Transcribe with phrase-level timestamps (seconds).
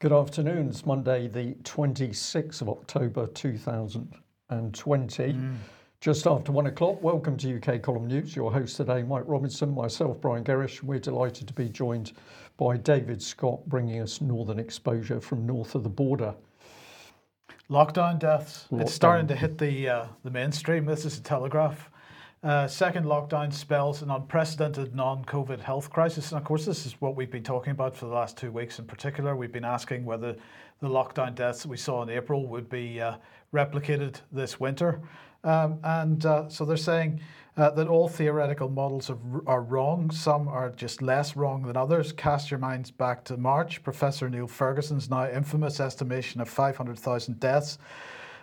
[0.00, 0.70] Good afternoon.
[0.70, 5.32] It's Monday, the 26th of October 2020.
[5.34, 5.56] Mm.
[6.00, 8.34] Just after one o'clock, welcome to UK Column News.
[8.34, 10.82] Your host today, Mike Robinson, myself, Brian Gerrish.
[10.82, 12.12] We're delighted to be joined
[12.56, 16.34] by David Scott, bringing us northern exposure from north of the border.
[17.68, 18.68] Lockdown deaths.
[18.72, 18.80] Lockdown.
[18.80, 20.86] It's starting to hit the uh, the mainstream.
[20.86, 21.89] This is a Telegraph.
[22.42, 26.32] Uh, second lockdown spells an unprecedented non COVID health crisis.
[26.32, 28.78] And of course, this is what we've been talking about for the last two weeks
[28.78, 29.36] in particular.
[29.36, 30.36] We've been asking whether
[30.80, 33.16] the lockdown deaths that we saw in April would be uh,
[33.52, 35.02] replicated this winter.
[35.44, 37.20] Um, and uh, so they're saying
[37.58, 39.10] uh, that all theoretical models
[39.46, 40.10] are wrong.
[40.10, 42.10] Some are just less wrong than others.
[42.10, 43.82] Cast your minds back to March.
[43.82, 47.76] Professor Neil Ferguson's now infamous estimation of 500,000 deaths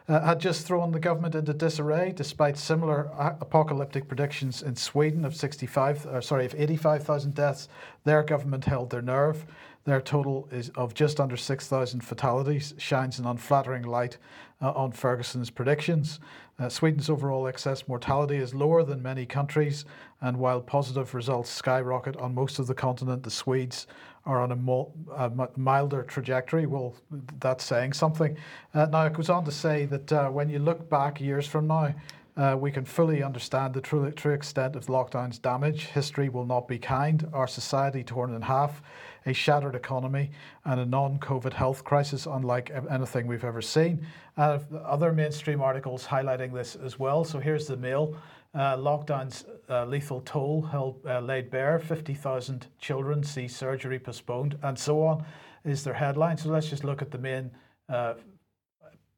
[0.07, 3.09] uh, had just thrown the government into disarray, despite similar
[3.41, 7.67] apocalyptic predictions in Sweden of 65, or sorry, of 85,000 deaths.
[8.05, 9.45] Their government held their nerve.
[9.83, 14.17] Their total is of just under 6,000 fatalities, shines an unflattering light
[14.61, 16.19] uh, on Ferguson's predictions.
[16.59, 19.85] Uh, Sweden's overall excess mortality is lower than many countries,
[20.21, 23.87] and while positive results skyrocket on most of the continent, the Swedes
[24.27, 26.65] are on a, a milder trajectory.
[26.65, 26.93] Well,
[27.39, 28.37] that's saying something.
[28.73, 31.67] Uh, now, it goes on to say that uh, when you look back years from
[31.67, 31.95] now,
[32.35, 35.85] uh, we can fully understand the true, true extent of lockdown's damage.
[35.85, 37.27] History will not be kind.
[37.33, 38.83] Our society torn in half,
[39.25, 40.29] a shattered economy,
[40.65, 44.05] and a non COVID health crisis unlike anything we've ever seen.
[44.35, 47.23] And other mainstream articles highlighting this as well.
[47.23, 48.15] So here's the Mail.
[48.57, 51.77] Uh, lockdown's uh, lethal toll held, uh, laid bare.
[51.77, 55.23] 50,000 children see surgery postponed, and so on,
[55.63, 56.37] is their headline.
[56.37, 57.51] So let's just look at the main
[57.87, 58.15] uh,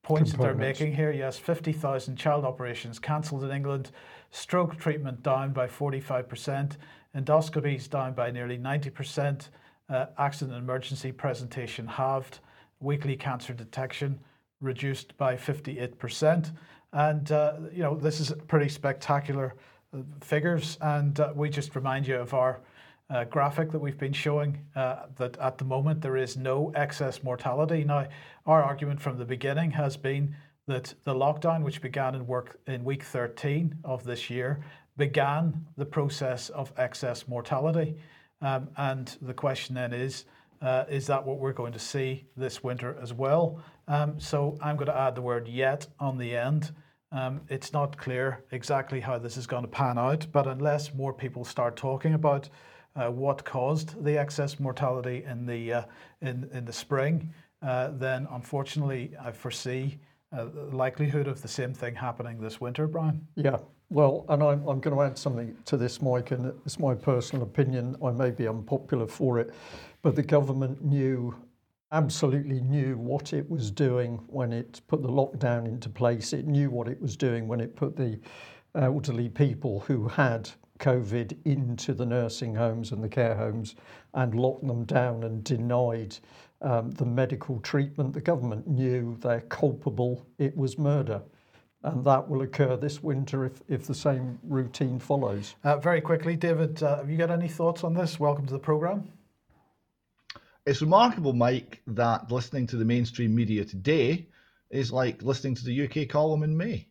[0.03, 1.13] points that they're making here.
[1.13, 3.91] Yes, 50,000 child operations cancelled in England,
[4.31, 6.75] stroke treatment down by 45%,
[7.15, 9.47] endoscopies down by nearly 90%,
[9.87, 12.39] uh, accident and emergency presentation halved,
[12.81, 14.19] weekly cancer detection
[14.59, 16.51] reduced by 58%.
[16.93, 19.55] And, uh, you know, this is pretty spectacular
[19.93, 20.77] uh, figures.
[20.81, 22.61] And uh, we just remind you of our
[23.09, 27.23] uh, graphic that we've been showing uh, that at the moment there is no excess
[27.23, 27.83] mortality.
[27.83, 28.07] Now,
[28.45, 30.35] our argument from the beginning has been
[30.67, 34.63] that the lockdown, which began in work in week 13 of this year,
[34.97, 37.95] began the process of excess mortality.
[38.41, 40.25] Um, and the question then is,
[40.61, 43.63] uh, is that what we're going to see this winter as well?
[43.89, 46.71] Um, so I'm going to add the word yet on the end.
[47.11, 51.11] Um, it's not clear exactly how this is going to pan out, but unless more
[51.11, 52.47] people start talking about
[52.95, 55.83] uh, what caused the excess mortality in the uh,
[56.21, 57.33] in in the spring,
[57.63, 59.99] uh, then unfortunately I foresee
[60.31, 63.25] the likelihood of the same thing happening this winter, Brian.
[63.35, 63.57] Yeah.
[63.89, 67.41] Well, and I'm, I'm going to add something to this, Mike, and it's my personal
[67.43, 67.95] opinion.
[68.05, 69.51] I may be unpopular for it,
[70.03, 71.33] but the government knew
[71.91, 76.33] absolutely knew what it was doing when it put the lockdown into place.
[76.33, 78.19] It knew what it was doing when it put the
[78.75, 83.75] elderly people who had COVID into the nursing homes and the care homes
[84.13, 86.15] and locked them down and denied
[86.61, 88.13] um, the medical treatment.
[88.13, 91.21] The government knew they're culpable, it was murder.
[91.83, 95.55] And that will occur this winter if, if the same routine follows.
[95.63, 98.19] Uh, very quickly, David, uh, have you got any thoughts on this?
[98.19, 99.09] Welcome to the programme.
[100.65, 104.27] It's remarkable, Mike, that listening to the mainstream media today
[104.69, 106.87] is like listening to the UK column in May.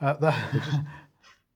[0.00, 0.84] Uh, that,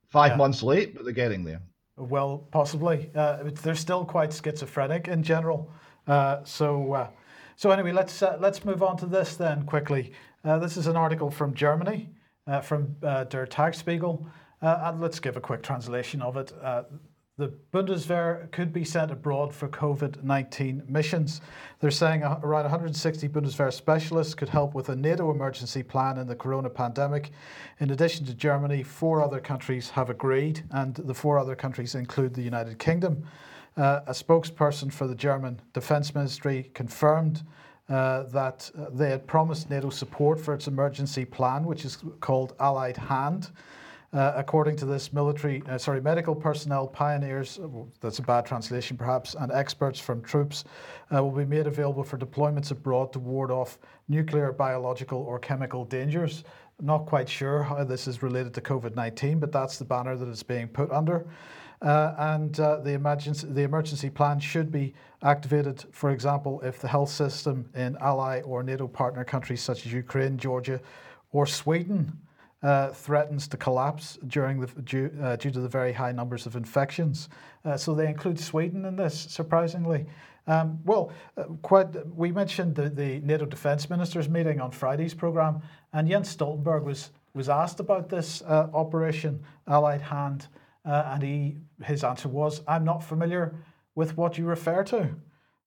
[0.09, 0.37] five yeah.
[0.37, 1.61] months late, but they're getting there.
[1.97, 3.11] Well, possibly.
[3.15, 5.71] Uh, they're still quite schizophrenic in general.
[6.07, 7.09] Uh, so, uh,
[7.57, 10.13] so anyway, let's uh, let's move on to this then quickly.
[10.45, 12.11] Uh, this is an article from Germany,
[12.63, 14.27] from Der Tagesspiegel,
[14.61, 16.53] and let's give a quick translation of it
[17.43, 21.41] the Bundeswehr could be sent abroad for COVID 19 missions.
[21.81, 26.37] They're saying around 160 Bundeswehr specialists could help with a NATO emergency plan in the
[26.37, 27.33] corona pandemic.
[27.81, 32.33] In addition to Germany, four other countries have agreed, and the four other countries include
[32.35, 33.25] the United Kingdom.
[33.77, 37.43] Uh, a spokesperson for the German Defense Ministry confirmed
[37.89, 42.55] uh, that uh, they had promised NATO support for its emergency plan, which is called
[42.61, 43.51] Allied Hand.
[44.13, 47.67] Uh, according to this, military, uh, sorry, medical personnel, pioneers, uh,
[48.03, 50.65] that's a bad translation perhaps, and experts from troops
[51.15, 53.79] uh, will be made available for deployments abroad to ward off
[54.09, 56.45] nuclear, biological, or chemical dangers.
[56.79, 60.29] Not quite sure how this is related to COVID 19, but that's the banner that
[60.29, 61.27] it's being put under.
[61.81, 64.93] Uh, and uh, the, emergency, the emergency plan should be
[65.23, 69.93] activated, for example, if the health system in ally or NATO partner countries such as
[69.93, 70.81] Ukraine, Georgia,
[71.33, 72.13] or Sweden
[72.63, 76.57] uh, threatens to collapse during the, due, uh, due, to the very high numbers of
[76.57, 77.29] infections.
[77.65, 80.07] Uh, so they include Sweden in this, surprisingly.
[80.47, 81.87] Um, well, uh, quite.
[82.17, 85.63] We mentioned the, the, NATO defence ministers meeting on Friday's programme,
[85.93, 90.49] and Jens Stoltenberg was was asked about this uh, operation Allied Hand,
[90.85, 93.55] uh, and he his answer was, "I'm not familiar
[93.95, 95.15] with what you refer to."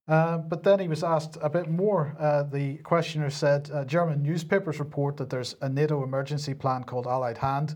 [0.08, 2.14] Uh, but then he was asked a bit more.
[2.18, 7.06] Uh, the questioner said uh, German newspapers report that there's a NATO emergency plan called
[7.06, 7.74] Allied Hand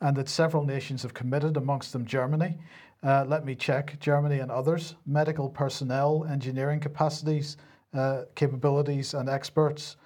[0.00, 2.58] and that several nations have committed, amongst them Germany.
[3.02, 7.56] Uh, let me check Germany and others, medical personnel, engineering capacities,
[7.94, 9.96] uh, capabilities, and experts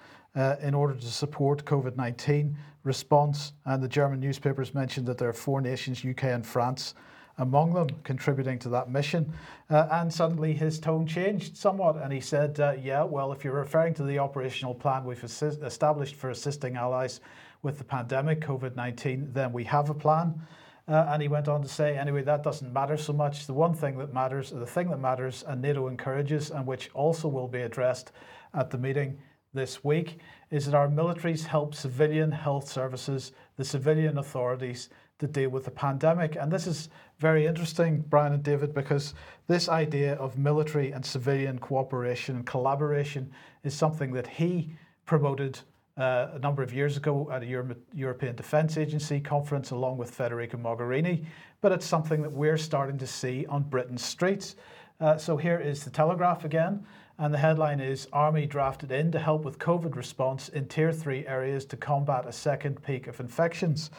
[0.61, 3.53] in order to support COVID 19 response.
[3.65, 6.93] And the German newspapers mentioned that there are four nations, UK and France,
[7.37, 9.31] among them contributing to that mission.
[9.69, 13.53] Uh, and suddenly his tone changed somewhat, and he said, uh, Yeah, well, if you're
[13.53, 17.19] referring to the operational plan we've assist- established for assisting allies
[17.61, 20.41] with the pandemic, COVID 19, then we have a plan.
[20.87, 23.47] Uh, and he went on to say, anyway, that doesn't matter so much.
[23.47, 27.27] The one thing that matters, the thing that matters, and NATO encourages, and which also
[27.27, 28.11] will be addressed
[28.53, 29.17] at the meeting
[29.51, 30.19] this week,
[30.51, 34.89] is that our militaries help civilian health services, the civilian authorities,
[35.19, 36.35] to deal with the pandemic.
[36.35, 36.89] And this is
[37.19, 39.13] very interesting, Brian and David, because
[39.47, 43.31] this idea of military and civilian cooperation and collaboration
[43.63, 44.75] is something that he
[45.05, 45.59] promoted
[45.97, 50.15] uh, a number of years ago at a Euro- European Defence Agency conference along with
[50.15, 51.25] Federica Mogherini,
[51.61, 54.57] but it's something that we're starting to see on Britain's streets.
[54.99, 56.85] Uh, so here is the Telegraph again,
[57.17, 61.25] and the headline is Army drafted in to help with COVID response in Tier 3
[61.27, 63.89] areas to combat a second peak of infections.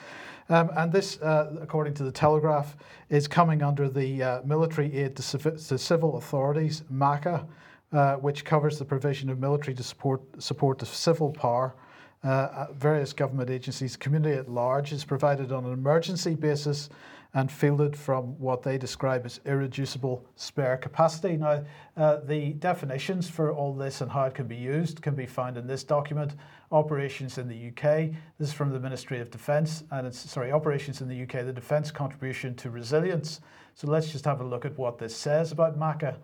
[0.48, 2.76] Um, and this, uh, according to the Telegraph,
[3.08, 7.46] is coming under the uh, military aid to, civ- to, civil authorities, MACA,
[7.92, 11.74] uh, which covers the provision of military to support, support the civil power.
[12.22, 16.90] Uh, various government agencies, community at large, is provided on an emergency basis
[17.34, 21.37] and fielded from what they describe as irreducible spare capacity.
[21.37, 21.64] Now,
[21.96, 25.56] uh, the definitions for all this and how it can be used can be found
[25.56, 26.34] in this document,
[26.73, 28.11] Operations in the UK.
[28.38, 31.52] This is from the Ministry of Defence, and it's, sorry, Operations in the UK, the
[31.52, 33.40] Defence Contribution to Resilience.
[33.75, 36.17] So let's just have a look at what this says about MACA.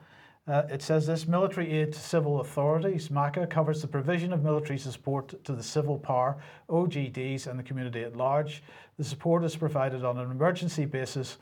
[0.48, 3.10] Uh, it says this military aid to civil authorities.
[3.10, 6.36] MACA covers the provision of military support to the civil power,
[6.68, 8.62] OGDs, and the community at large.
[8.98, 11.38] The support is provided on an emergency basis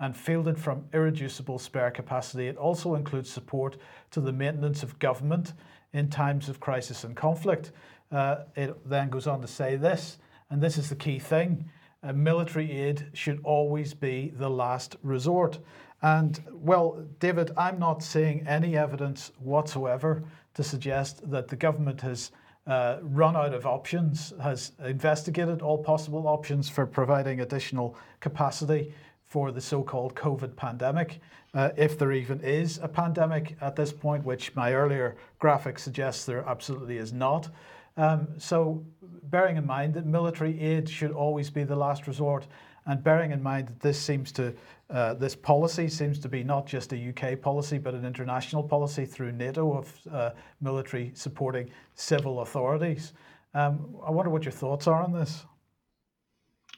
[0.00, 2.46] and fielded from irreducible spare capacity.
[2.46, 3.78] It also includes support
[4.10, 5.54] to the maintenance of government
[5.94, 7.72] in times of crisis and conflict.
[8.10, 10.18] Uh, it then goes on to say this,
[10.50, 11.70] and this is the key thing
[12.02, 15.58] uh, military aid should always be the last resort.
[16.02, 22.32] And well, David, I'm not seeing any evidence whatsoever to suggest that the government has
[22.66, 28.94] uh, run out of options, has investigated all possible options for providing additional capacity
[29.26, 31.20] for the so called COVID pandemic,
[31.54, 36.24] uh, if there even is a pandemic at this point, which my earlier graphic suggests
[36.24, 37.48] there absolutely is not.
[37.96, 38.84] Um, so,
[39.24, 42.46] bearing in mind that military aid should always be the last resort,
[42.86, 44.54] and bearing in mind that this seems to
[44.90, 49.06] uh, this policy seems to be not just a UK policy, but an international policy
[49.06, 50.30] through NATO of uh,
[50.60, 53.14] military supporting civil authorities.
[53.54, 55.46] Um, I wonder what your thoughts are on this.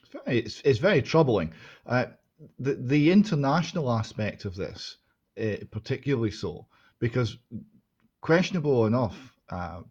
[0.01, 1.53] It's very, it's, it's very troubling.
[1.85, 2.05] Uh,
[2.59, 4.97] the, the international aspect of this,
[5.41, 6.67] uh, particularly so,
[6.99, 7.37] because
[8.21, 9.81] questionable enough, uh,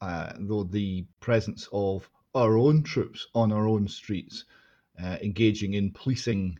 [0.00, 4.44] uh, though the presence of our own troops on our own streets,
[4.98, 6.58] engaging in policing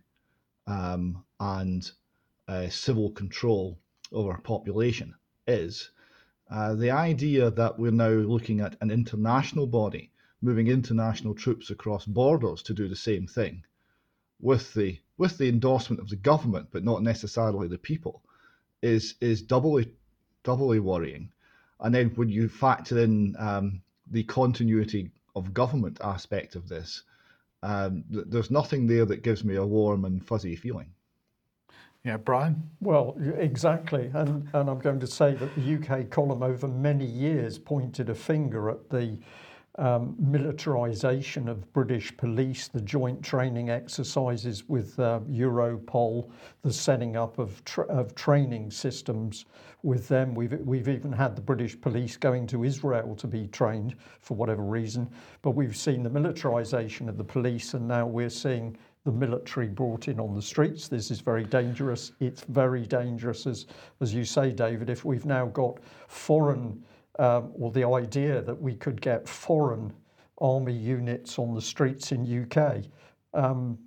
[0.67, 1.91] um, and
[2.49, 3.79] uh, civil control
[4.13, 5.15] over population
[5.47, 5.91] is
[6.51, 10.11] uh, the idea that we're now looking at an international body
[10.41, 13.65] moving international troops across borders to do the same thing
[14.41, 18.23] with the with the endorsement of the government but not necessarily the people
[18.83, 19.89] is is doubly
[20.43, 21.31] doubly worrying.
[21.81, 27.03] And then when you factor in um, the continuity of government aspect of this
[27.63, 30.93] um, th- there's nothing there that gives me a warm and fuzzy feeling.
[32.05, 32.69] Yeah, Brian?
[32.81, 34.11] Well, exactly.
[34.13, 38.15] And, and I'm going to say that the UK column over many years pointed a
[38.15, 39.19] finger at the
[39.79, 46.31] um, militarisation of British police, the joint training exercises with uh, Europol,
[46.63, 49.47] the setting up of, tra- of training systems
[49.83, 50.35] with them.
[50.35, 54.63] We've, we've even had the British police going to Israel to be trained for whatever
[54.63, 55.09] reason.
[55.41, 60.07] But we've seen the militarisation of the police, and now we're seeing the military brought
[60.07, 60.87] in on the streets.
[60.87, 62.13] This is very dangerous.
[62.21, 63.67] It's very dangerous, as,
[64.01, 66.85] as you say, David, if we've now got foreign
[67.19, 69.93] um, or the idea that we could get foreign
[70.41, 72.85] army units on the streets in UK.
[73.35, 73.79] Um,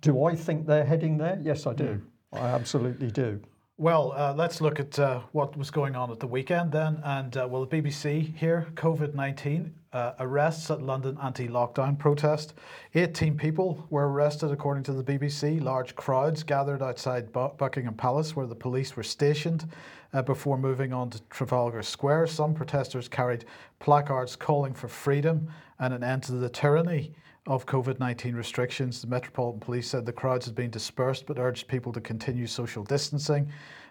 [0.00, 1.38] do I think they're heading there?
[1.42, 2.02] Yes, I do.
[2.32, 3.40] I absolutely do.
[3.76, 7.00] Well, uh, let's look at uh, what was going on at the weekend then.
[7.02, 12.54] And uh, well, the BBC here COVID 19 uh, arrests at London anti lockdown protest.
[12.94, 15.60] 18 people were arrested, according to the BBC.
[15.60, 19.68] Large crowds gathered outside Buckingham Palace, where the police were stationed
[20.14, 22.28] uh, before moving on to Trafalgar Square.
[22.28, 23.44] Some protesters carried
[23.80, 25.48] placards calling for freedom
[25.80, 27.12] and an end to the tyranny
[27.46, 29.02] of COVID 19 restrictions.
[29.02, 32.84] The Metropolitan Police said the crowds had been dispersed but urged people to continue social
[32.84, 33.50] distancing.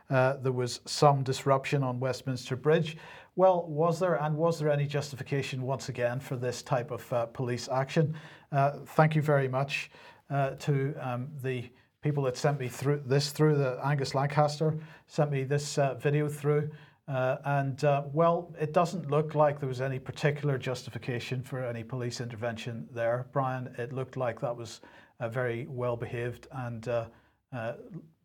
[0.09, 2.97] Uh, there was some disruption on Westminster Bridge.
[3.35, 7.25] Well, was there, and was there any justification once again for this type of uh,
[7.27, 8.15] police action?
[8.51, 9.89] Uh, thank you very much
[10.29, 11.69] uh, to um, the
[12.03, 16.27] people that sent me through this through the Angus Lancaster sent me this uh, video
[16.27, 16.69] through.
[17.07, 21.83] Uh, and uh, well, it doesn't look like there was any particular justification for any
[21.83, 23.73] police intervention there, Brian.
[23.77, 24.81] It looked like that was
[25.19, 27.05] a very well behaved and uh,
[27.53, 27.73] uh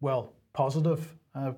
[0.00, 1.52] well positive uh,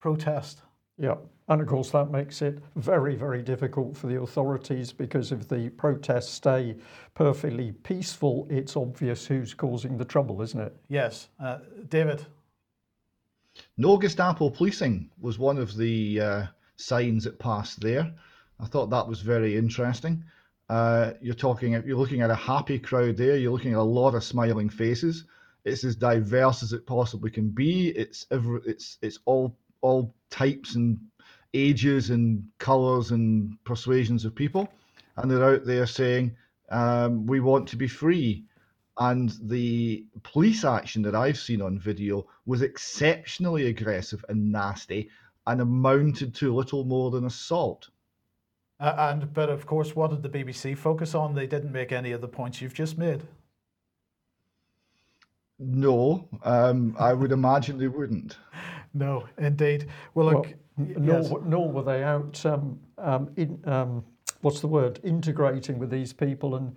[0.00, 0.62] protest.
[0.98, 1.16] Yeah,
[1.48, 5.70] and of course that makes it very, very difficult for the authorities because if the
[5.70, 6.76] protests stay
[7.14, 10.76] perfectly peaceful, it's obvious who's causing the trouble, isn't it?
[10.88, 11.58] Yes, uh,
[11.88, 12.26] David.
[13.76, 16.46] No Gestapo policing was one of the uh,
[16.76, 18.12] signs that passed there.
[18.60, 20.24] I thought that was very interesting.
[20.68, 23.36] Uh, you're talking, you're looking at a happy crowd there.
[23.36, 25.24] You're looking at a lot of smiling faces.
[25.64, 27.88] It's as diverse as it possibly can be.
[27.88, 30.98] It's every, it's it's all all types and
[31.54, 34.68] ages and colours and persuasions of people,
[35.16, 36.34] and they're out there saying,
[36.70, 38.46] um, "We want to be free."
[38.98, 45.08] and the police action that I've seen on video was exceptionally aggressive and nasty
[45.46, 47.88] and amounted to little more than assault.
[48.78, 51.34] Uh, and but of course, what did the BBC focus on?
[51.34, 53.22] They didn't make any of the points you've just made.
[55.58, 58.36] No, um, I would imagine they wouldn't.
[58.94, 59.88] No, indeed.
[60.14, 61.32] Well, look, well, nor, yes.
[61.44, 62.44] nor were they out.
[62.44, 64.04] Um, um, in, um,
[64.40, 65.00] what's the word?
[65.04, 66.74] Integrating with these people and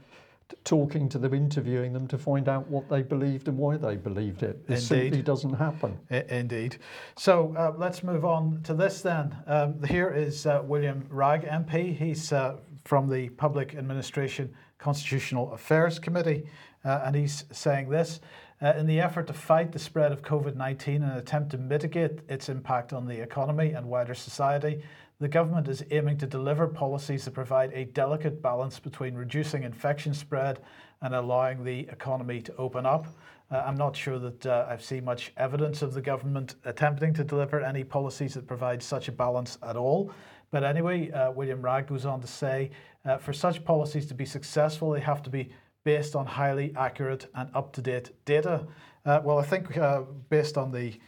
[0.64, 4.44] talking to them, interviewing them to find out what they believed and why they believed
[4.44, 4.62] it.
[4.68, 4.82] It Indeed.
[4.82, 5.98] simply doesn't happen.
[6.10, 6.78] Indeed.
[7.18, 9.36] So uh, let's move on to this then.
[9.48, 11.98] Um, here is uh, William Wragg MP.
[11.98, 16.46] He's uh, from the Public Administration Constitutional Affairs Committee,
[16.84, 18.20] uh, and he's saying this.
[18.62, 22.20] Uh, in the effort to fight the spread of COVID 19 and attempt to mitigate
[22.30, 24.82] its impact on the economy and wider society,
[25.20, 30.14] the government is aiming to deliver policies that provide a delicate balance between reducing infection
[30.14, 30.60] spread
[31.02, 33.08] and allowing the economy to open up.
[33.52, 37.24] Uh, I'm not sure that uh, I've seen much evidence of the government attempting to
[37.24, 40.12] deliver any policies that provide such a balance at all.
[40.50, 42.72] But anyway, uh, William Wragg goes on to say
[43.06, 45.52] uh, for such policies to be successful, they have to be
[45.86, 48.68] based on highly accurate and up to date data.
[49.06, 51.00] Uh, well, I think uh, based on the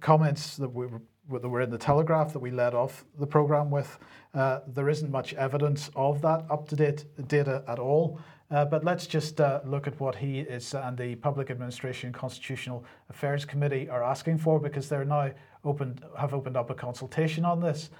[0.00, 3.70] comments that we were that were in the Telegraph that we led off the program
[3.70, 3.98] with,
[4.34, 8.20] uh, there isn't much evidence of that up to date data at all.
[8.50, 12.84] Uh, but let's just uh, look at what he is and the Public Administration Constitutional
[13.08, 15.30] Affairs Committee are asking for because they're now
[15.64, 17.90] opened have opened up a consultation on this.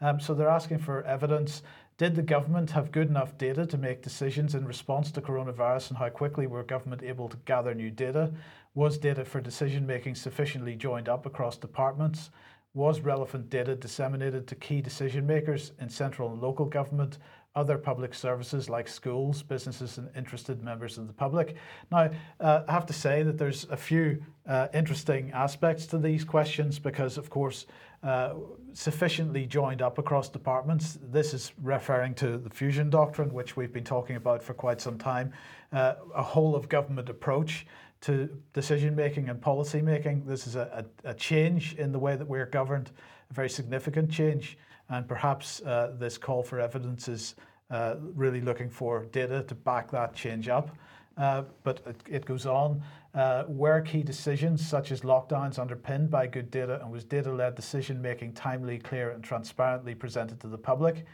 [0.00, 1.62] Um, so they're asking for evidence.
[2.02, 5.98] Did the government have good enough data to make decisions in response to coronavirus and
[5.98, 8.32] how quickly were government able to gather new data?
[8.74, 12.30] Was data for decision making sufficiently joined up across departments?
[12.74, 17.18] was relevant data disseminated to key decision makers in central and local government,
[17.54, 21.54] other public services like schools, businesses, and interested members of the public.
[21.90, 26.24] Now, uh, I have to say that there's a few uh, interesting aspects to these
[26.24, 27.66] questions because, of course,
[28.02, 28.34] uh,
[28.72, 30.98] sufficiently joined up across departments.
[31.00, 34.98] This is referring to the fusion doctrine, which we've been talking about for quite some
[34.98, 35.32] time,
[35.72, 37.66] uh, a whole of government approach
[38.02, 40.24] to decision making and policy making.
[40.26, 42.90] This is a, a, a, change in the way that we're governed,
[43.30, 44.58] a very significant change.
[44.88, 47.36] And perhaps uh, this call for evidence is
[47.70, 50.76] uh, really looking for data to back that change up.
[51.16, 52.82] Uh, but it, it, goes on.
[53.14, 57.54] Uh, were key decisions such as lockdowns underpinned by good data and was data led
[57.54, 61.04] decision making timely, clear, and transparently presented to the public?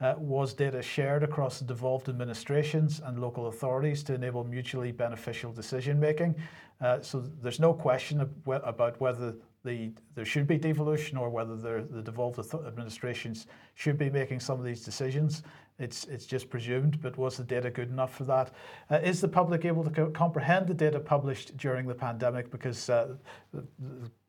[0.00, 5.52] Uh, was data shared across the devolved administrations and local authorities to enable mutually beneficial
[5.52, 6.34] decision making.
[6.80, 12.00] Uh, so there's no question about whether the, there should be devolution or whether the
[12.00, 15.42] devolved administrations should be making some of these decisions.
[15.80, 18.52] It's, it's just presumed, but was the data good enough for that?
[18.90, 22.50] Uh, is the public able to co comprehend the data published during the pandemic?
[22.50, 23.14] Because uh,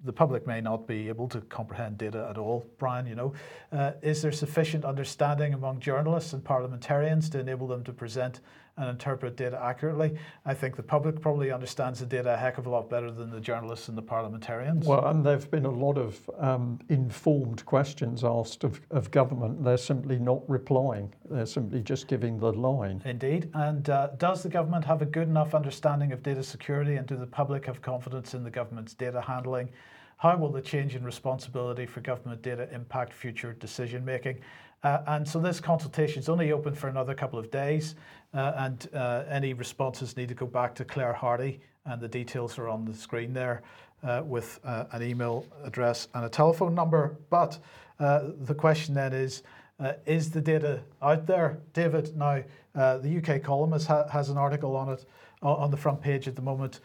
[0.03, 3.33] the public may not be able to comprehend data at all, Brian, you know.
[3.71, 8.39] Uh, is there sufficient understanding among journalists and parliamentarians to enable them to present
[8.77, 10.17] and interpret data accurately?
[10.45, 13.29] I think the public probably understands the data a heck of a lot better than
[13.29, 14.85] the journalists and the parliamentarians.
[14.85, 19.30] Well, and there have been a lot of um, informed questions asked of, of government.
[19.61, 21.13] They're simply not replying.
[21.29, 23.01] They're simply just giving the line.
[23.05, 23.49] Indeed.
[23.53, 27.15] And uh, does the government have a good enough understanding of data security and do
[27.15, 29.69] the public have confidence in the government's data handling?
[30.17, 34.39] How will the change in responsibility for government data impact future decision making?
[34.83, 37.95] Uh, and so this consultation is only open for another couple of days,
[38.33, 42.57] uh, and uh, any responses need to go back to Claire Hardy, and the details
[42.57, 43.61] are on the screen there
[44.03, 47.17] uh, with uh, an email address and a telephone number.
[47.29, 47.59] But
[48.01, 49.43] Uh, the question then is,
[49.79, 51.59] uh, is the data out there?
[51.73, 52.43] David, now
[52.73, 55.05] uh, the UK columnist ha has an article on it
[55.43, 56.81] on the front page at the moment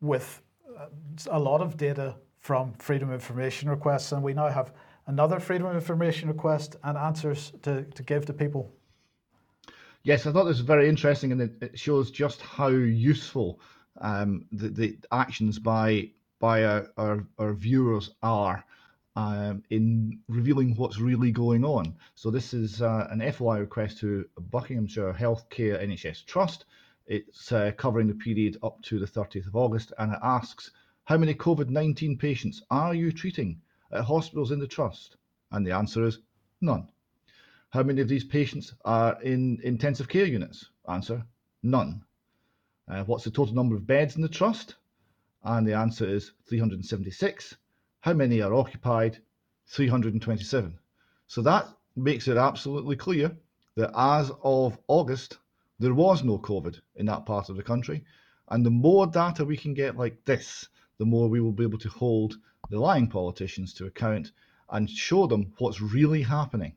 [0.00, 0.42] with
[1.30, 4.72] a lot of data from Freedom of Information requests, and we now have
[5.06, 8.72] another Freedom of Information request and answers to, to give to people.
[10.04, 13.60] Yes, I thought this was very interesting, and it, it shows just how useful
[14.00, 18.64] um, the, the actions by by our, our, our viewers are
[19.16, 21.96] um, in revealing what's really going on.
[22.14, 26.66] So this is uh, an FOI request to Buckinghamshire Healthcare NHS Trust.
[27.06, 30.70] It's uh, covering the period up to the 30th of August and it asks,
[31.04, 35.16] how many COVID-19 patients are you treating at hospitals in the trust?
[35.50, 36.18] And the answer is
[36.60, 36.88] none.
[37.70, 40.68] How many of these patients are in intensive care units?
[40.88, 41.24] Answer,
[41.62, 42.02] none.
[42.88, 44.74] Uh, what's the total number of beds in the trust?
[45.44, 47.56] And the answer is 376.
[48.06, 49.18] How many are occupied?
[49.66, 50.78] 327.
[51.26, 53.36] So that makes it absolutely clear
[53.74, 55.38] that as of August,
[55.80, 58.04] there was no COVID in that part of the country.
[58.46, 61.80] And the more data we can get like this, the more we will be able
[61.80, 62.38] to hold
[62.70, 64.30] the lying politicians to account
[64.70, 66.76] and show them what's really happening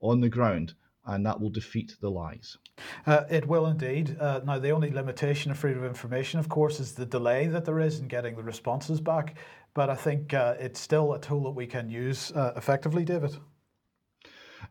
[0.00, 0.74] on the ground
[1.08, 2.58] and that will defeat the lies.
[3.06, 4.16] Uh, it will indeed.
[4.20, 7.64] Uh, now, the only limitation of freedom of information, of course, is the delay that
[7.64, 9.34] there is in getting the responses back.
[9.74, 13.36] But I think uh, it's still a tool that we can use uh, effectively, David.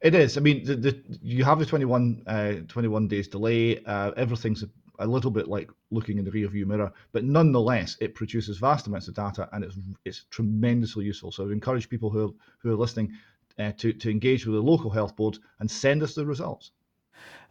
[0.02, 0.38] It is.
[0.38, 3.84] I mean, the, the, you have the 21, uh, 21 days delay.
[3.86, 4.70] Uh, everything's a,
[5.00, 9.08] a, little bit like looking in the rearview mirror, but nonetheless, it produces vast amounts
[9.08, 11.32] of data and it's it's tremendously useful.
[11.32, 13.14] So I would encourage people who are, who are listening
[13.58, 16.72] uh, to to engage with the local health board and send us the results.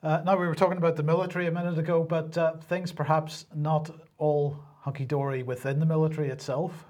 [0.02, 3.46] Uh, now we were talking about the military a minute ago, but uh, things perhaps
[3.54, 6.86] not all hunky dory within the military itself.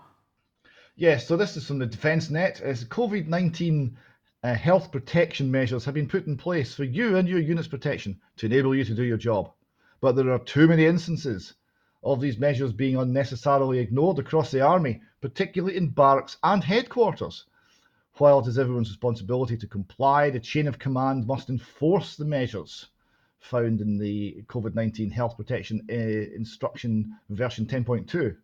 [0.98, 1.28] Yes.
[1.28, 2.62] So this is from the Defence Net.
[2.62, 3.98] As COVID nineteen
[4.42, 8.18] uh, health protection measures have been put in place for you and your unit's protection
[8.38, 9.52] to enable you to do your job.
[10.00, 11.52] But there are too many instances
[12.02, 17.44] of these measures being unnecessarily ignored across the army, particularly in barracks and headquarters.
[18.14, 22.86] While it is everyone's responsibility to comply, the chain of command must enforce the measures
[23.40, 28.34] found in the COVID 19 health protection uh, instruction version 10.2.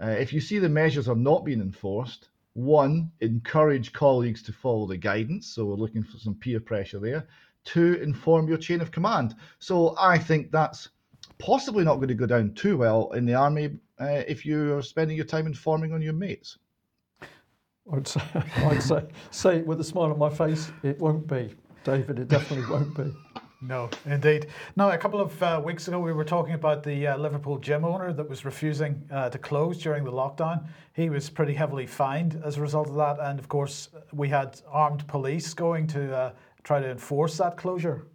[0.00, 4.86] Uh, if you see the measures are not being enforced, one, encourage colleagues to follow
[4.86, 5.46] the guidance.
[5.48, 7.26] So we're looking for some peer pressure there.
[7.64, 9.34] Two, inform your chain of command.
[9.58, 10.88] So I think that's
[11.38, 14.82] possibly not going to go down too well in the army uh, if you are
[14.82, 16.58] spending your time informing on your mates.
[17.92, 18.20] I'd say,
[18.56, 21.54] I'd say, say it with a smile on my face, it won't be,
[21.84, 22.18] David.
[22.18, 23.33] It definitely won't be.
[23.66, 24.48] No, indeed.
[24.76, 27.82] Now, a couple of uh, weeks ago, we were talking about the uh, Liverpool gym
[27.82, 30.66] owner that was refusing uh, to close during the lockdown.
[30.92, 33.18] He was pretty heavily fined as a result of that.
[33.20, 38.06] And of course, we had armed police going to uh, try to enforce that closure.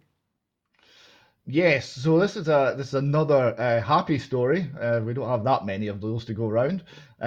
[1.46, 4.70] Yes, so this is a this is another uh, happy story.
[4.80, 6.84] Uh, we don't have that many of those to go around.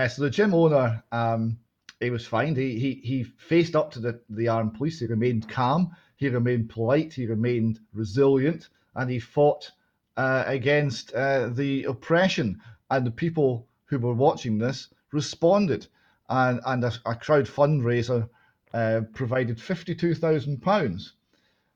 [0.08, 1.58] so the gym owner, um,
[2.00, 2.56] he was fined.
[2.56, 5.00] He, he he faced up to the the armed police.
[5.00, 9.72] He remained calm he remained polite, he remained resilient, and he fought
[10.18, 12.62] uh, against uh, the oppression.
[12.90, 15.88] And the people who were watching this responded,
[16.30, 18.30] and, and a, a crowd fundraiser
[18.74, 21.12] uh, provided £52,000.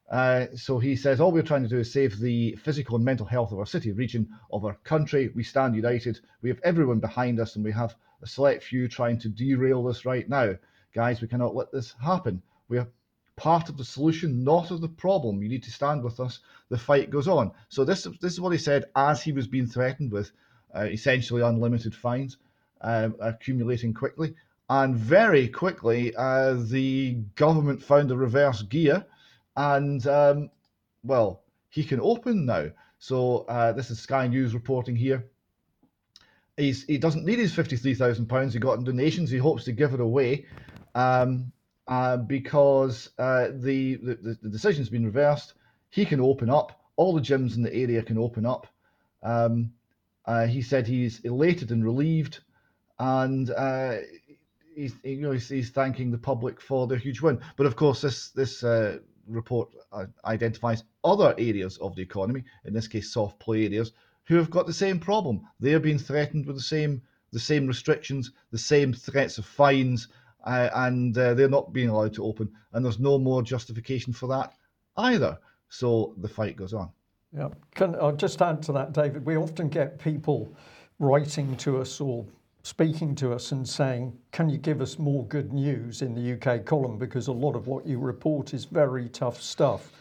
[0.09, 3.25] Uh, so he says, all we're trying to do is save the physical and mental
[3.25, 5.29] health of our city, region, of our country.
[5.35, 6.19] We stand united.
[6.41, 10.05] We have everyone behind us, and we have a select few trying to derail this
[10.05, 10.55] right now.
[10.93, 12.41] Guys, we cannot let this happen.
[12.69, 12.79] We
[13.37, 15.41] part of the solution, not of the problem.
[15.41, 16.39] You need to stand with us.
[16.69, 17.51] The fight goes on.
[17.69, 20.31] So this this is what he said as he was being threatened with
[20.75, 22.37] uh, essentially unlimited fines
[22.81, 24.35] uh, accumulating quickly.
[24.69, 29.05] And very quickly, uh, the government found a reverse gear,
[29.55, 30.49] and um,
[31.03, 32.71] well, he can open now.
[32.99, 35.23] So uh, this is Sky News reporting here.
[36.57, 39.29] he's, he doesn't need his £53,000 he got in donations.
[39.29, 40.47] He hopes to give it away
[40.95, 41.51] um,
[41.87, 45.53] uh, because uh, the, the, the decision's been reversed.
[45.89, 46.81] He can open up.
[46.97, 48.67] All the gyms in the area can open up.
[49.23, 49.71] Um,
[50.25, 52.41] uh, he said he's elated and relieved,
[52.99, 53.97] and uh,
[54.75, 57.39] he's you know he's, he's, thanking the public for their huge win.
[57.55, 58.63] But of course, this this
[59.27, 59.69] report
[60.25, 63.93] identifies other areas of the economy, in this case, soft play areas,
[64.25, 65.41] who have got the same problem.
[65.59, 70.07] They are being threatened with the same the same restrictions, the same threats of fines,
[70.47, 72.49] uh, and uh, they're not being allowed to open.
[72.73, 74.53] And there's no more justification for that
[74.95, 75.37] either.
[75.69, 76.89] So the fight goes on.
[77.33, 79.25] Yeah, can I'll just add to that, David?
[79.25, 80.55] We often get people
[80.99, 82.25] writing to us or
[82.63, 86.65] speaking to us and saying, "Can you give us more good news in the UK
[86.65, 89.91] column?" Because a lot of what you report is very tough stuff.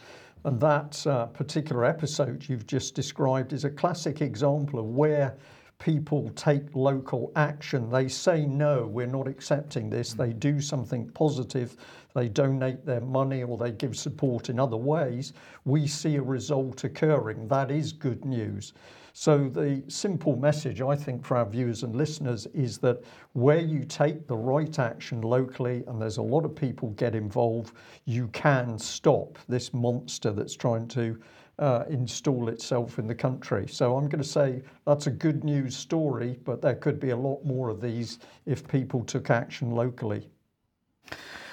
[0.44, 5.36] And that uh, particular episode you've just described is a classic example of where
[5.78, 7.90] people take local action.
[7.90, 10.12] They say, no, we're not accepting this.
[10.12, 10.22] Hmm.
[10.22, 11.76] They do something positive.
[12.14, 15.32] They donate their money or they give support in other ways.
[15.64, 17.48] We see a result occurring.
[17.48, 18.72] That is good news.
[19.18, 23.82] So, the simple message, I think, for our viewers and listeners is that where you
[23.84, 27.72] take the right action locally, and there's a lot of people get involved,
[28.04, 31.18] you can stop this monster that's trying to
[31.58, 33.66] uh, install itself in the country.
[33.68, 37.16] So I'm going to say that's a good news story, but there could be a
[37.16, 40.28] lot more of these if people took action locally.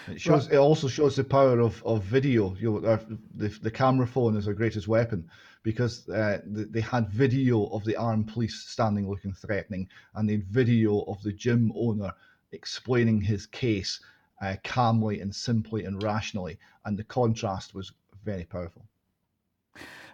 [0.10, 0.50] It shows.
[0.50, 2.56] It also shows the power of, of video.
[2.60, 3.00] You know,
[3.36, 5.30] the, the camera phone is our greatest weapon
[5.64, 10.46] because uh, they had video of the armed police standing looking threatening, and they had
[10.48, 12.12] video of the gym owner
[12.52, 14.02] explaining his case
[14.42, 17.94] uh, calmly and simply and rationally, and the contrast was
[18.26, 18.86] very powerful.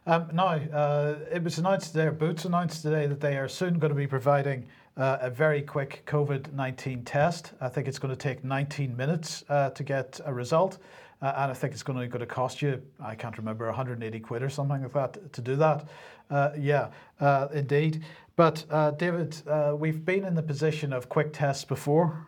[0.06, 3.90] Um, now, uh, it was announced today, Boots announced today that they are soon going
[3.90, 7.54] to be providing uh, a very quick COVID 19 test.
[7.62, 10.78] I think it's going to take 19 minutes uh, to get a result.
[11.22, 14.20] Uh, and I think it's going to, going to cost you, I can't remember, 180
[14.22, 15.88] quid or something like that to do that.
[16.30, 18.04] Uh, yeah, uh, indeed.
[18.38, 18.66] But
[18.98, 19.36] David,
[19.78, 22.26] we've been in the position of quick tests before.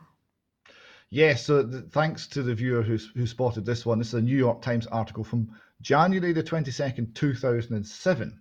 [1.10, 3.98] Yes, so th- thanks to the viewer who spotted this one.
[3.98, 5.50] This is a New York Times article from
[5.82, 8.40] January the 22nd, 2007.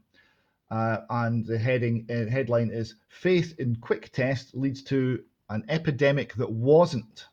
[0.70, 6.34] Uh, and the heading uh, headline is Faith in Quick Test Leads to an Epidemic
[6.34, 7.26] That Wasn't.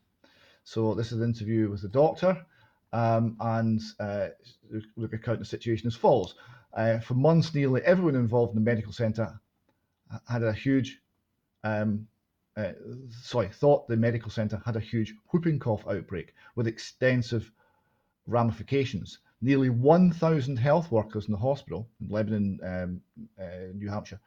[0.63, 2.45] So, this is an interview with the doctor,
[2.93, 4.29] um, and uh,
[5.13, 6.35] account the situation as follows.
[6.73, 9.39] Uh, for months, nearly everyone involved in the medical centre
[10.27, 10.99] had a huge,
[11.63, 12.07] um,
[12.55, 12.71] uh,
[13.21, 17.51] sorry, thought the medical centre had a huge whooping cough outbreak with extensive
[18.25, 23.01] ramifications nearly 1,000 health workers in the hospital in Lebanon, um,
[23.39, 24.19] uh, New Hampshire,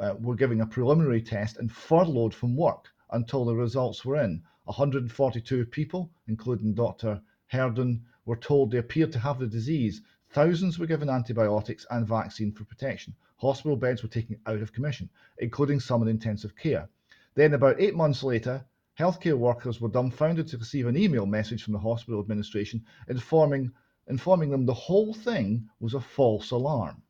[0.00, 4.42] uh, were giving a preliminary test and furloughed from work until the results were in.
[4.64, 7.20] 142 people, including Dr.
[7.46, 10.02] Herndon, were told they appeared to have the disease.
[10.30, 13.14] Thousands were given antibiotics and vaccine for protection.
[13.36, 16.88] Hospital beds were taken out of commission, including some in intensive care.
[17.34, 18.64] Then, about eight months later,
[18.98, 23.72] healthcare workers were dumbfounded to receive an email message from the hospital administration informing
[24.08, 27.02] informing them the whole thing was a false alarm.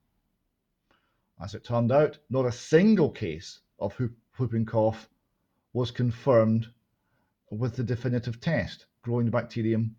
[1.41, 3.97] As it turned out, not a single case of
[4.37, 5.09] whooping cough
[5.73, 6.67] was confirmed
[7.51, 9.97] with the definitive test, growing the bacterium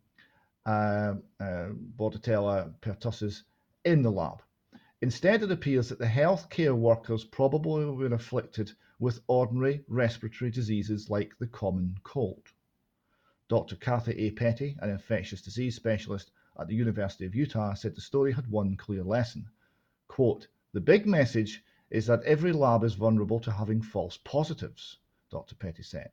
[0.66, 3.44] uh, uh, Bordetella pertussis
[3.86, 4.42] in the lab.
[5.02, 11.38] Instead, it appears that the healthcare workers probably were afflicted with ordinary respiratory diseases like
[11.40, 12.44] the common cold.
[13.48, 13.78] Dr.
[13.78, 14.32] Cathy A.
[14.32, 18.76] Petti, an infectious disease specialist, at the University of Utah said the story had one
[18.76, 19.48] clear lesson.
[20.08, 24.98] Quote, the big message is that every lab is vulnerable to having false positives,
[25.32, 25.56] Dr.
[25.56, 26.12] Petti said.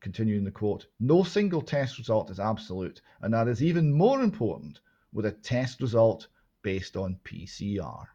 [0.00, 4.80] Continuing the quote, no single test result is absolute, and that is even more important
[5.12, 6.28] with a test result
[6.62, 8.06] based on PCR.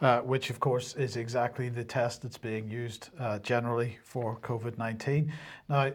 [0.00, 4.78] Uh, which, of course, is exactly the test that's being used uh, generally for COVID
[4.78, 5.32] 19.
[5.68, 5.92] Now,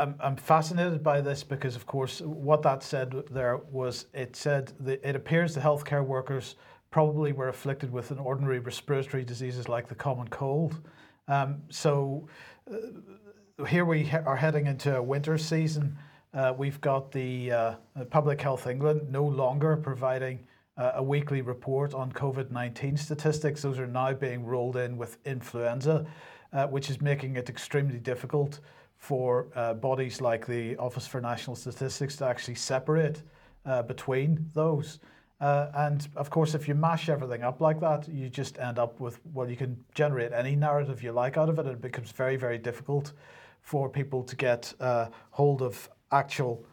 [0.00, 4.72] I'm, I'm fascinated by this because, of course, what that said there was it said
[4.80, 6.56] that it appears the healthcare workers
[6.90, 10.80] probably were afflicted with an ordinary respiratory diseases like the common cold.
[11.28, 12.28] Um, so
[12.72, 15.96] uh, here we ha- are heading into a winter season.
[16.32, 17.74] Uh, we've got the uh,
[18.08, 20.40] Public Health England no longer providing
[20.78, 23.60] uh, a weekly report on COVID 19 statistics.
[23.62, 26.06] Those are now being rolled in with influenza,
[26.54, 28.60] uh, which is making it extremely difficult
[29.00, 33.22] for uh, bodies like the Office for National Statistics to actually separate
[33.64, 35.00] uh, between those.
[35.40, 39.00] Uh, and of course, if you mash everything up like that, you just end up
[39.00, 41.64] with, well, you can generate any narrative you like out of it.
[41.64, 43.14] And it becomes very, very difficult
[43.62, 46.66] for people to get uh, hold of actual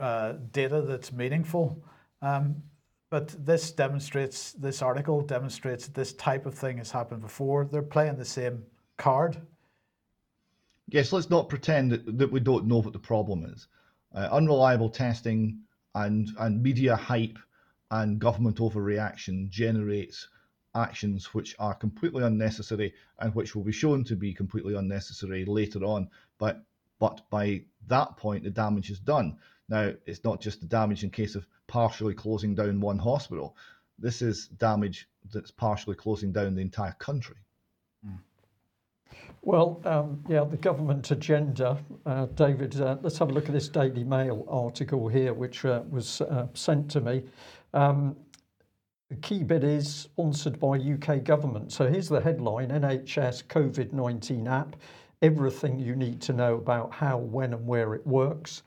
[0.00, 1.82] uh, data that's meaningful.
[2.22, 2.62] Um,
[3.10, 7.64] but this demonstrates, this article demonstrates this type of thing has happened before.
[7.64, 8.62] They're playing the same
[8.98, 9.36] card.
[10.92, 13.66] Yes, let's not pretend that, that we don't know what the problem is.
[14.14, 15.60] Uh, unreliable testing
[15.94, 17.38] and, and media hype
[17.90, 20.28] and government overreaction generates
[20.74, 25.82] actions which are completely unnecessary and which will be shown to be completely unnecessary later
[25.84, 26.08] on.
[26.38, 26.62] But
[26.98, 29.38] but by that point, the damage is done.
[29.68, 33.56] Now, it's not just the damage in case of partially closing down one hospital.
[33.98, 37.36] This is damage that's partially closing down the entire country.
[39.44, 41.76] Well, um, yeah, the government agenda,
[42.06, 42.80] uh, David.
[42.80, 46.46] Uh, let's have a look at this Daily Mail article here, which uh, was uh,
[46.54, 47.24] sent to me.
[47.74, 48.14] Um,
[49.10, 51.72] the key bit is sponsored by UK government.
[51.72, 54.76] So here's the headline NHS COVID 19 app.
[55.22, 58.62] Everything you need to know about how, when, and where it works.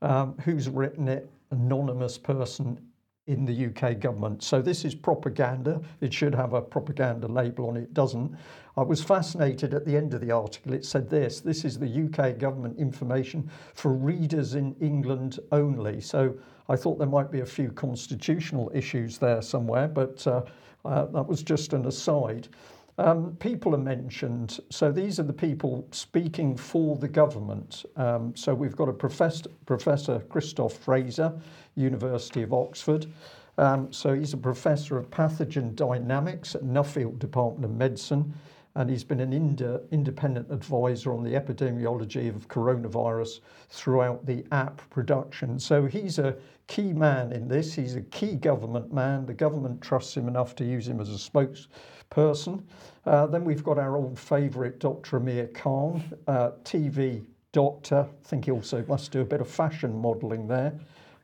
[0.00, 1.28] Um, who's written it?
[1.50, 2.78] Anonymous person
[3.26, 4.42] in the UK government.
[4.42, 5.80] So this is propaganda.
[6.00, 7.94] It should have a propaganda label on it.
[7.94, 8.34] doesn't.
[8.76, 10.72] I was fascinated at the end of the article.
[10.72, 16.00] It said this this is the UK government information for readers in England only.
[16.00, 16.34] So
[16.68, 20.42] I thought there might be a few constitutional issues there somewhere, but uh,
[20.84, 22.48] uh, that was just an aside.
[23.00, 24.60] Um, people are mentioned.
[24.68, 27.86] So these are the people speaking for the government.
[27.96, 31.32] Um, so we've got a professor, Professor Christophe Fraser,
[31.76, 33.06] University of Oxford.
[33.56, 38.34] Um, so he's a professor of pathogen dynamics at Nuffield Department of Medicine
[38.76, 44.80] and he's been an ind- independent advisor on the epidemiology of coronavirus throughout the app
[44.90, 45.58] production.
[45.58, 46.36] So he's a
[46.68, 47.74] key man in this.
[47.74, 49.26] He's a key government man.
[49.26, 51.18] The government trusts him enough to use him as a
[52.10, 52.62] spokesperson.
[53.06, 55.16] Uh, then we've got our old favourite Dr.
[55.16, 58.06] Amir Khan, uh, TV doctor.
[58.08, 60.78] I think he also must do a bit of fashion modelling there.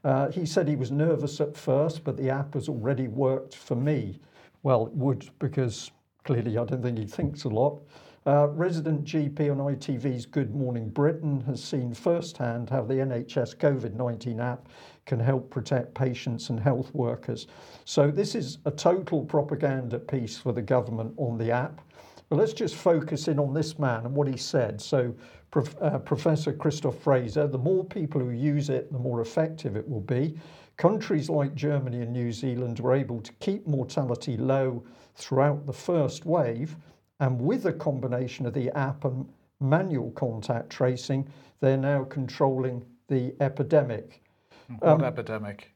[0.04, 3.74] Uh, he said he was nervous at first, but the app has already worked for
[3.74, 4.20] me.
[4.62, 5.90] Well, it would because
[6.26, 7.80] Clearly, I don't think he thinks a lot.
[8.26, 13.94] Uh, resident GP on ITV's Good Morning Britain has seen firsthand how the NHS COVID
[13.94, 14.68] 19 app
[15.06, 17.46] can help protect patients and health workers.
[17.84, 21.80] So, this is a total propaganda piece for the government on the app.
[22.28, 24.80] But let's just focus in on this man and what he said.
[24.80, 25.14] So,
[25.52, 29.88] Prof, uh, Professor Christophe Fraser, the more people who use it, the more effective it
[29.88, 30.36] will be.
[30.76, 36.26] Countries like Germany and New Zealand were able to keep mortality low throughout the first
[36.26, 36.76] wave.
[37.20, 39.26] And with a combination of the app and
[39.60, 41.28] manual contact tracing,
[41.60, 44.22] they're now controlling the epidemic.
[44.80, 45.72] What um, epidemic?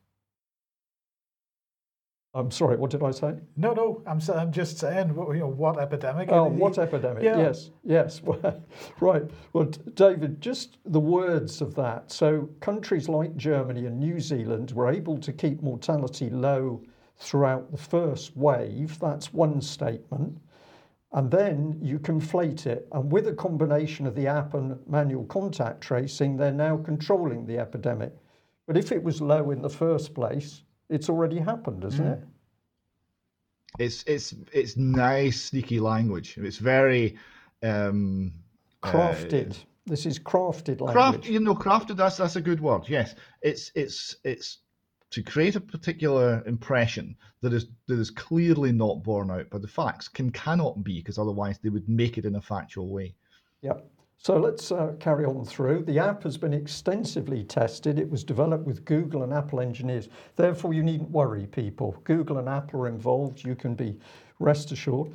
[2.32, 3.34] I'm sorry, what did I say?
[3.56, 6.28] No, no, I'm, I'm just saying, you know, what epidemic?
[6.30, 7.24] Oh, what epidemic?
[7.24, 7.38] Yeah.
[7.38, 8.22] Yes, yes.
[9.00, 9.24] right.
[9.52, 12.12] Well, David, just the words of that.
[12.12, 16.82] So, countries like Germany and New Zealand were able to keep mortality low
[17.18, 18.96] throughout the first wave.
[19.00, 20.38] That's one statement.
[21.12, 22.86] And then you conflate it.
[22.92, 27.58] And with a combination of the app and manual contact tracing, they're now controlling the
[27.58, 28.12] epidemic.
[28.70, 32.12] But if it was low in the first place, it's already happened, isn't mm.
[32.12, 32.28] it?
[33.80, 36.38] It's it's it's nice, sneaky language.
[36.38, 37.18] It's very
[37.64, 38.32] um,
[38.80, 39.50] crafted.
[39.50, 40.92] Uh, this is crafted language.
[40.92, 41.96] Craft, you know, crafted.
[41.96, 42.82] That's that's a good word.
[42.86, 44.58] Yes, it's it's it's
[45.10, 49.66] to create a particular impression that is that is clearly not borne out by the
[49.66, 53.16] facts can cannot be because otherwise they would make it in a factual way.
[53.62, 53.84] Yep.
[54.22, 55.84] So let's uh, carry on through.
[55.84, 57.98] The app has been extensively tested.
[57.98, 60.10] It was developed with Google and Apple engineers.
[60.36, 61.96] Therefore, you needn't worry, people.
[62.04, 63.42] Google and Apple are involved.
[63.42, 63.98] You can be
[64.40, 65.12] rest assured,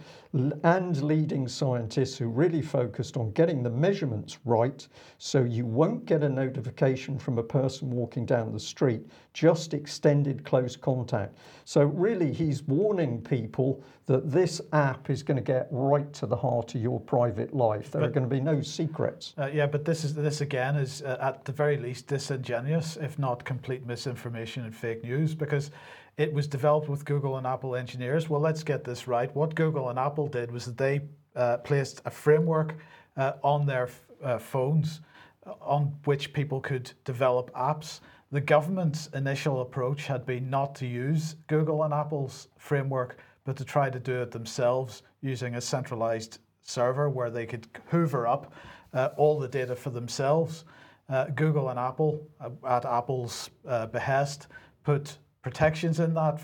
[0.63, 6.23] and leading scientists who really focused on getting the measurements right so you won't get
[6.23, 9.01] a notification from a person walking down the street,
[9.33, 11.37] just extended close contact.
[11.63, 16.35] So, really, he's warning people that this app is going to get right to the
[16.35, 17.91] heart of your private life.
[17.91, 19.33] There but, are going to be no secrets.
[19.37, 23.17] Uh, yeah, but this is this again is uh, at the very least disingenuous, if
[23.17, 25.71] not complete misinformation and fake news, because
[26.17, 28.29] it was developed with Google and Apple engineers.
[28.29, 29.33] Well, let's get this right.
[29.35, 31.01] What Google and Apple did was that they
[31.35, 32.75] uh, placed a framework
[33.17, 33.89] uh, on their
[34.23, 35.01] uh, phones
[35.45, 37.99] uh, on which people could develop apps.
[38.31, 43.65] The government's initial approach had been not to use Google and Apple's framework, but to
[43.65, 48.53] try to do it themselves using a centralized server where they could hoover up
[48.93, 50.63] uh, all the data for themselves.
[51.09, 52.25] Uh, Google and Apple,
[52.67, 53.49] at Apple's
[53.91, 54.47] behest,
[54.83, 56.41] put protections in that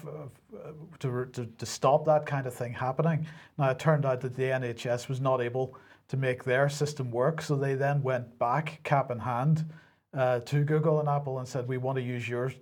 [0.99, 3.25] to, to, to stop that kind of thing happening.
[3.57, 5.75] Now, it turned out that the NHS was not able
[6.09, 9.65] to make their system work, so they then went back cap in hand
[10.15, 12.53] uh, to Google and Apple and said, "We want to use your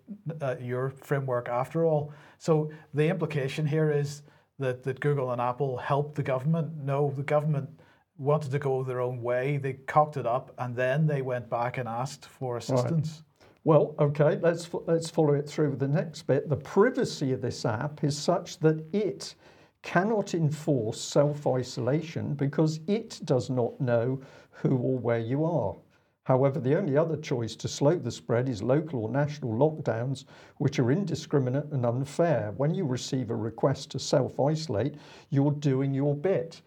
[0.41, 4.21] uh, your framework after all." So the implication here is
[4.60, 6.69] that that Google and Apple helped the government.
[6.78, 7.69] No, the government
[8.17, 9.58] wanted to go their own way.
[9.58, 13.10] They cocked it up, and then they went back and asked for assistance.
[13.10, 13.29] Right.
[13.63, 16.48] Well, okay, let's let's follow it through with the next bit.
[16.50, 19.36] The privacy of this app is such that it
[19.82, 25.76] cannot enforce self-isolation because it does not know who or where you are.
[26.24, 30.26] However, the only other choice to slow the spread is local or national lockdowns,
[30.58, 32.54] which are indiscriminate and unfair.
[32.56, 34.95] When you receive a request to self isolate,
[35.32, 36.62] you're doing your bit.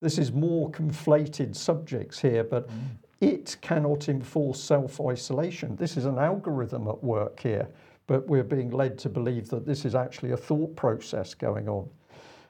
[0.00, 2.74] This is more conflated subjects here, but mm.
[3.20, 5.76] It cannot enforce self isolation.
[5.76, 7.68] This is an algorithm at work here,
[8.06, 11.88] but we're being led to believe that this is actually a thought process going on.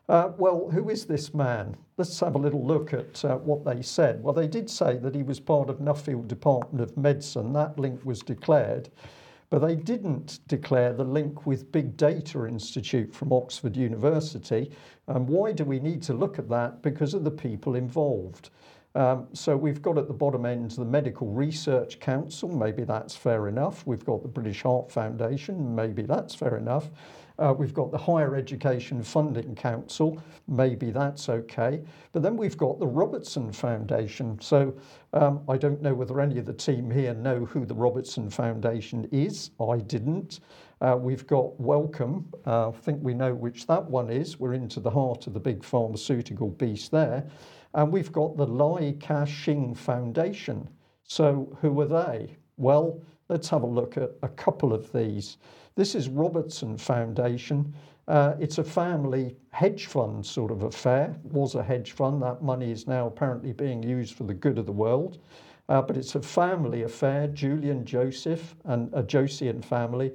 [0.08, 1.74] Uh, well, who is this man?
[1.96, 4.22] Let's have a little look at uh, what they said.
[4.22, 7.54] Well, they did say that he was part of Nuffield Department of Medicine.
[7.54, 8.90] That link was declared,
[9.48, 14.70] but they didn't declare the link with Big Data Institute from Oxford University.
[15.06, 16.82] And why do we need to look at that?
[16.82, 18.50] Because of the people involved.
[18.96, 23.48] Um, so we've got at the bottom end the Medical Research Council, maybe that's fair
[23.48, 23.84] enough.
[23.86, 26.90] We've got the British Heart Foundation, maybe that's fair enough.
[27.36, 31.82] Uh, we've got the Higher Education Funding Council, maybe that's okay.
[32.12, 34.40] But then we've got the Robertson Foundation.
[34.40, 34.72] So
[35.12, 39.08] um, I don't know whether any of the team here know who the Robertson Foundation
[39.10, 39.50] is.
[39.60, 40.38] I didn't.
[40.80, 42.32] Uh, we've got Wellcome.
[42.46, 44.38] Uh, I think we know which that one is.
[44.38, 47.26] We're into the heart of the big pharmaceutical beast there.
[47.74, 50.68] And we've got the Li Ka-shing Foundation.
[51.02, 52.36] So who are they?
[52.56, 55.38] Well, let's have a look at a couple of these.
[55.74, 57.74] This is Robertson Foundation.
[58.06, 61.16] Uh, it's a family hedge fund sort of affair.
[61.24, 62.22] Was a hedge fund.
[62.22, 65.18] That money is now apparently being used for the good of the world.
[65.68, 67.26] Uh, but it's a family affair.
[67.28, 70.12] Julian Joseph and a Josian family,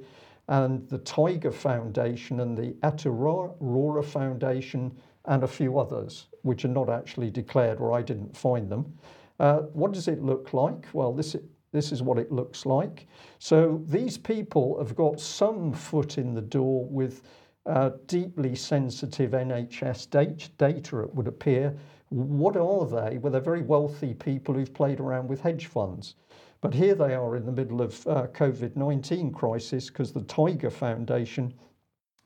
[0.48, 4.96] and the Tiger Foundation and the Atarora Foundation,
[5.26, 8.92] and a few others, which are not actually declared, or I didn't find them.
[9.38, 10.86] Uh, what does it look like?
[10.92, 11.36] Well, this
[11.72, 13.06] this is what it looks like.
[13.38, 17.22] So these people have got some foot in the door with
[17.66, 20.10] uh, deeply sensitive NHS
[20.58, 21.76] data, it would appear.
[22.08, 23.18] What are they?
[23.18, 26.16] Well, they're very wealthy people who've played around with hedge funds.
[26.60, 30.70] But here they are in the middle of uh, COVID 19 crisis because the Tiger
[30.70, 31.54] Foundation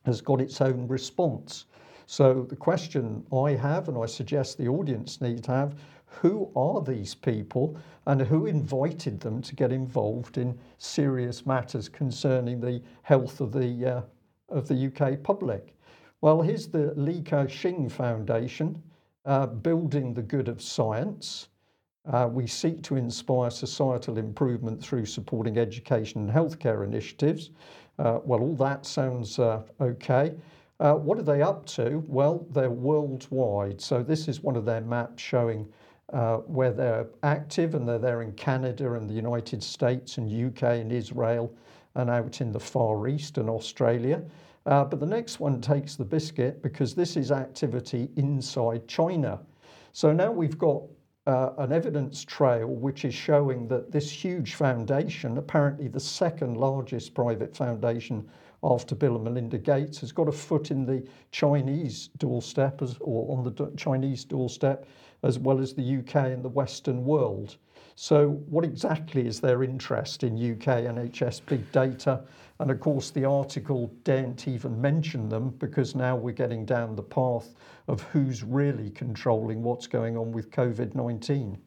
[0.06, 1.66] has got its own response.
[2.06, 5.74] So the question I have, and I suggest the audience need to have,
[6.06, 12.60] who are these people and who invited them to get involved in serious matters concerning
[12.60, 14.02] the health of the, uh,
[14.48, 15.74] of the UK public?
[16.20, 18.82] Well, here's the Li Ka-shing Foundation,
[19.24, 21.48] uh, building the good of science.
[22.06, 27.50] Uh, we seek to inspire societal improvement through supporting education and healthcare initiatives.
[27.98, 30.34] Uh, well, all that sounds uh, okay.
[30.80, 32.02] Uh, what are they up to?
[32.08, 33.80] Well, they're worldwide.
[33.80, 35.68] So this is one of their maps showing
[36.12, 40.62] uh, where they're active, and they're there in Canada and the United States and UK
[40.80, 41.54] and Israel
[41.94, 44.22] and out in the Far East and Australia.
[44.66, 49.38] Uh, but the next one takes the biscuit because this is activity inside China.
[49.92, 50.82] So now we've got
[51.26, 57.14] uh, an evidence trail which is showing that this huge foundation, apparently the second largest
[57.14, 58.28] private foundation
[58.64, 63.36] after Bill and Melinda Gates, has got a foot in the Chinese doorstep as, or
[63.36, 64.86] on the Chinese doorstep
[65.22, 67.56] as well as the UK and the Western world.
[67.96, 72.24] So, what exactly is their interest in UK NHS big data?
[72.58, 77.02] And of course, the article didn't even mention them because now we're getting down the
[77.02, 77.54] path
[77.86, 81.58] of who's really controlling what's going on with COVID 19.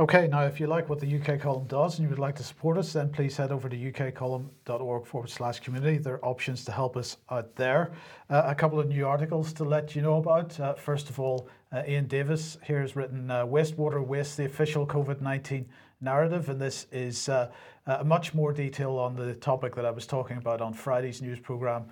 [0.00, 2.44] Okay, now if you like what the UK column does and you would like to
[2.44, 5.98] support us, then please head over to ukcolumn.org forward slash community.
[5.98, 7.90] There are options to help us out there.
[8.30, 10.58] Uh, a couple of new articles to let you know about.
[10.60, 14.86] Uh, first of all, uh, Iain Davis here has written uh, Wastewater Waste, the official
[14.86, 15.68] COVID 19
[16.00, 16.48] narrative.
[16.48, 17.50] And this is uh,
[17.88, 21.40] uh, much more detail on the topic that I was talking about on Friday's news
[21.40, 21.86] programme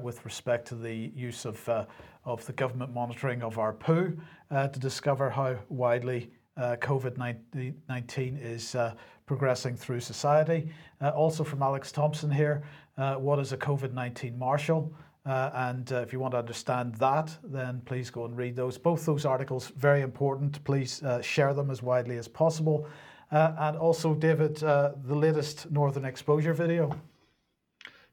[0.00, 1.68] with respect to the use of,
[2.24, 4.16] of the government monitoring of our poo
[4.50, 8.94] to discover how widely uh, COVID 19 is uh,
[9.26, 10.68] progressing through society.
[11.00, 12.62] Uh, also from Alex Thomson here,
[12.98, 14.92] uh, what is a COVID 19 marshal?
[15.24, 18.76] Uh, and uh, if you want to understand that, then please go and read those.
[18.76, 20.62] Both those articles, very important.
[20.64, 22.88] Please share them as widely as possible.
[23.30, 26.92] and also, David, the latest Northern Exposure video.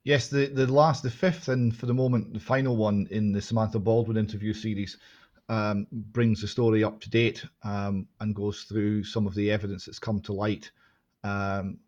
[0.04, 3.42] Yes, the, the last, the fifth, and for the moment, the final one in the
[3.42, 4.98] Samantha Baldwin interview series
[5.50, 9.86] um, brings the story up to date um, and goes through some of the evidence
[9.86, 10.72] that's come to light
[11.24, 11.80] um,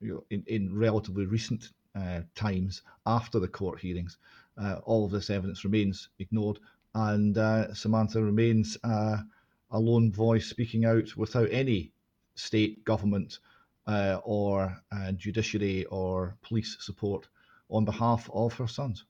[0.00, 4.18] you know, in, in relatively recent uh, times after the court hearings.
[4.58, 6.58] Uh, all of this evidence remains ignored,
[6.94, 9.18] and uh, Samantha remains uh,
[9.70, 11.92] a lone voice speaking out without any
[12.34, 13.38] state government
[13.86, 17.28] uh, or uh, judiciary or police support
[17.70, 19.04] on behalf of her sons.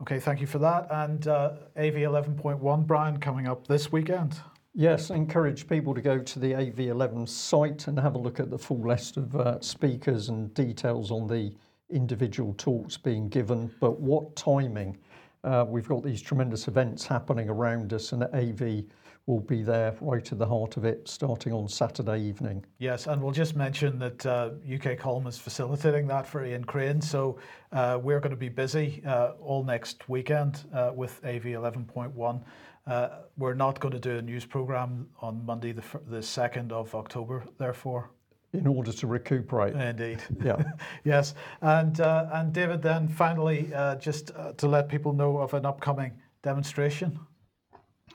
[0.00, 0.88] Okay, thank you for that.
[0.90, 4.36] And uh, AV 11.1, Brian, coming up this weekend.
[4.74, 8.58] Yes, encourage people to go to the AV11 site and have a look at the
[8.58, 11.52] full list of uh, speakers and details on the
[11.90, 13.72] individual talks being given.
[13.78, 14.98] But what timing?
[15.44, 18.84] Uh, we've got these tremendous events happening around us, and AV
[19.26, 22.64] will be there right at the heart of it starting on Saturday evening.
[22.78, 27.00] Yes, and we'll just mention that uh, UK Column is facilitating that for Ian Crane.
[27.00, 27.38] So
[27.72, 32.42] uh, we're going to be busy uh, all next weekend uh, with AV 11.1.
[32.86, 33.08] Uh,
[33.38, 37.44] we're not going to do a news program on Monday, the, the 2nd of October,
[37.58, 38.10] therefore.
[38.52, 39.74] In order to recuperate.
[39.74, 40.22] Indeed.
[40.44, 40.62] Yeah.
[41.04, 41.34] yes.
[41.62, 46.12] And, uh, and David, then finally, just to let people know of an upcoming
[46.42, 47.18] demonstration.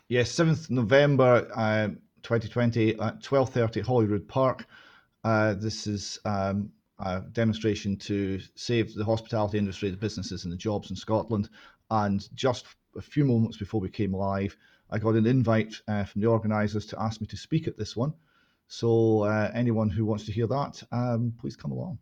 [0.09, 1.89] Yes, 7th November uh,
[2.23, 4.65] 2020 at 12.30 Holyrood Park.
[5.23, 10.57] Uh, this is um, a demonstration to save the hospitality industry, the businesses and the
[10.57, 11.49] jobs in Scotland.
[11.91, 12.65] And just
[12.97, 14.57] a few moments before we came live,
[14.89, 17.95] I got an invite uh, from the organisers to ask me to speak at this
[17.95, 18.11] one.
[18.67, 21.99] So uh, anyone who wants to hear that, um, please come along.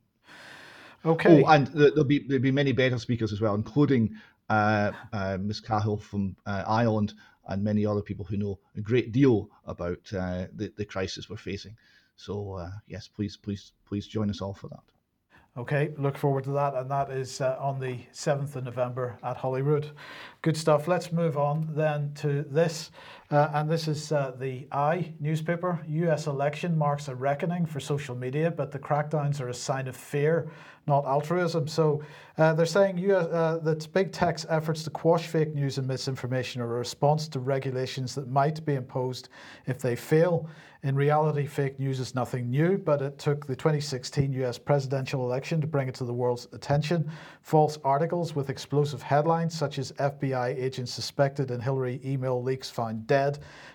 [1.05, 1.43] Okay.
[1.43, 4.15] Oh, and there'll be there'll be many better speakers as well, including
[4.49, 7.13] uh, uh, Miss Cahill from uh, Ireland
[7.47, 11.37] and many other people who know a great deal about uh, the, the crisis we're
[11.37, 11.75] facing.
[12.15, 14.83] So yes, please, please, please join us all for that.
[15.57, 19.37] Okay, look forward to that, and that is uh, on the 7th of November at
[19.37, 19.89] Holyrood.
[20.43, 20.87] Good stuff.
[20.87, 22.91] Let's move on then to this,
[23.29, 25.83] uh, and this is uh, the I newspaper.
[25.87, 26.27] U.S.
[26.27, 30.49] election marks a reckoning for social media, but the crackdowns are a sign of fear
[30.87, 31.67] not altruism.
[31.67, 32.01] So
[32.37, 36.61] uh, they're saying US, uh, that big tech's efforts to quash fake news and misinformation
[36.61, 39.29] are a response to regulations that might be imposed
[39.65, 40.49] if they fail.
[40.83, 45.59] In reality, fake news is nothing new, but it took the 2016 US presidential election
[45.59, 47.11] to bring it to the world's attention.
[47.41, 53.07] False articles with explosive headlines, such as FBI agents suspected in Hillary email leaks found
[53.07, 53.16] dead,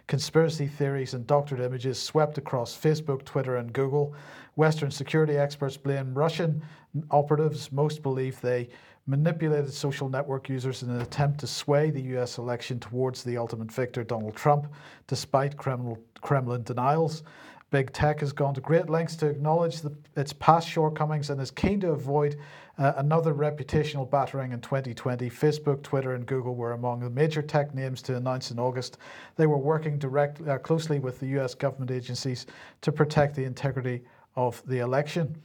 [0.07, 4.15] conspiracy theories and doctored images swept across Facebook, Twitter, and Google.
[4.57, 6.63] Western security experts blame Russian
[7.11, 7.73] operatives.
[7.73, 8.69] Most believe they
[9.07, 13.73] manipulated social network users in an attempt to sway the US election towards the ultimate
[13.73, 14.73] victor, Donald Trump,
[15.07, 17.23] despite Kremlin denials.
[17.71, 21.51] Big tech has gone to great lengths to acknowledge the, its past shortcomings and is
[21.51, 22.39] keen to avoid
[22.83, 25.31] uh, another reputational battering in 2020.
[25.31, 28.99] Facebook, Twitter, and Google were among the major tech names to announce in August
[29.37, 32.47] they were working uh, closely with the US government agencies
[32.81, 34.03] to protect the integrity
[34.35, 35.41] of the election.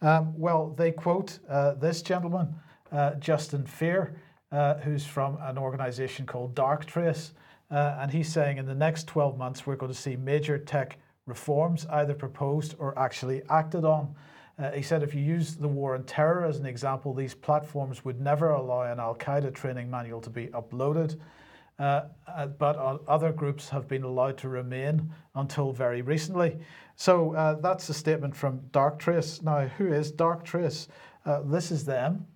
[0.00, 2.54] Um, well, they quote uh, this gentleman,
[2.90, 4.14] uh, Justin Fier,
[4.50, 7.32] uh, who's from an organization called Darktrace.
[7.70, 10.96] Uh, and he's saying in the next 12 months, we're going to see major tech
[11.26, 14.14] reforms either proposed or actually acted on.
[14.58, 18.04] Uh, he said if you use the war on terror as an example, these platforms
[18.04, 21.18] would never allow an Al Qaeda training manual to be uploaded.
[21.78, 26.58] Uh, uh, but other groups have been allowed to remain until very recently.
[26.96, 29.44] So uh, that's a statement from Darktrace.
[29.44, 30.88] Now, who is Darktrace?
[31.24, 32.26] Uh, this is them.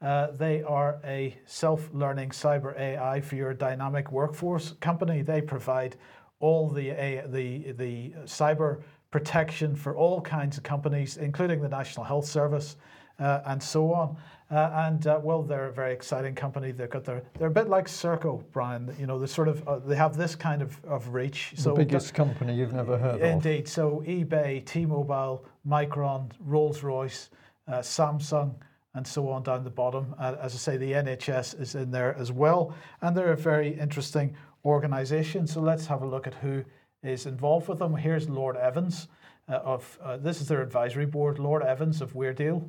[0.00, 5.22] Uh, they are a self learning cyber AI for your dynamic workforce company.
[5.22, 5.96] They provide
[6.38, 6.90] all the,
[7.26, 8.82] the, the cyber
[9.14, 12.76] protection for all kinds of companies, including the National Health Service
[13.20, 14.16] uh, and so on.
[14.50, 16.72] Uh, and uh, well, they're a very exciting company.
[16.72, 18.92] They've got their they're a bit like Serco, Brian.
[18.98, 21.52] You know, they sort of uh, they have this kind of, of reach.
[21.54, 23.24] The so biggest company you've never heard indeed.
[23.24, 23.32] of.
[23.34, 23.68] Indeed.
[23.68, 27.30] So eBay, T-Mobile, Micron, Rolls-Royce,
[27.68, 28.56] uh, Samsung,
[28.94, 30.12] and so on down the bottom.
[30.18, 33.78] Uh, as I say, the NHS is in there as well, and they're a very
[33.78, 34.34] interesting
[34.64, 35.46] organisation.
[35.46, 36.64] So let's have a look at who
[37.04, 37.94] is involved with them.
[37.94, 39.08] Here's Lord Evans
[39.48, 41.38] uh, of this is their advisory board.
[41.38, 42.68] Lord Evans of Weardale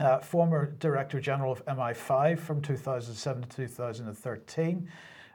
[0.00, 4.88] uh, former Director General of MI5 from 2007 to 2013.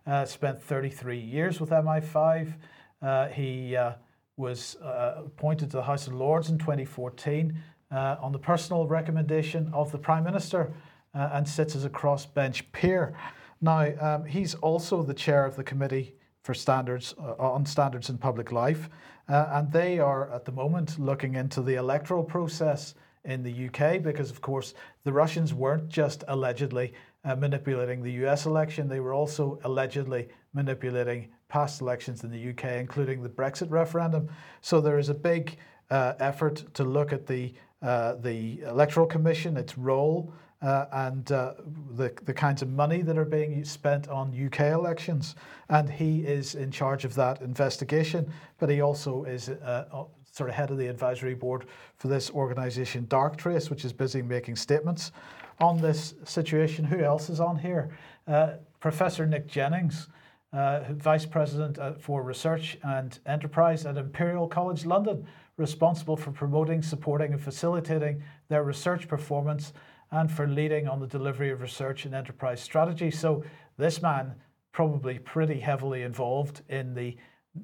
[0.08, 2.54] Uh, spent 33 years with MI5.
[3.02, 3.94] Uh, he uh,
[4.38, 7.58] was uh, appointed to the House of Lords in 2014
[7.92, 10.74] uh, on the personal recommendation of the Prime Minister
[11.14, 13.18] and sits as a crossbench peer.
[13.62, 16.15] Now, um, he's also the chair of the Committee
[16.46, 18.88] for Standards on Standards in Public Life,
[19.28, 22.94] and they are at the moment looking into the electoral process
[23.24, 26.94] in the UK because, of course, the Russians weren't just allegedly
[27.26, 32.80] uh, manipulating the US election, they were also allegedly manipulating past elections in the UK,
[32.80, 34.30] including the Brexit referendum.
[34.62, 35.58] So there is a big
[35.90, 40.34] uh, effort to look at the uh, the Electoral Commission, its role,
[40.66, 41.54] uh, and uh,
[41.92, 45.36] the, the kinds of money that are being spent on UK elections.
[45.70, 50.56] And he is in charge of that investigation, but he also is uh, sort of
[50.56, 55.12] head of the advisory board for this organisation, Darktrace, which is busy making statements
[55.60, 56.84] on this situation.
[56.84, 57.96] Who else is on here?
[58.28, 60.08] Uh, Professor Nick Jennings.
[60.52, 67.34] Uh, Vice President for Research and Enterprise at Imperial College London, responsible for promoting, supporting,
[67.34, 69.74] and facilitating their research performance
[70.12, 73.12] and for leading on the delivery of research and enterprise strategy.
[73.12, 73.44] So,
[73.78, 74.36] this man
[74.72, 77.18] probably pretty heavily involved in the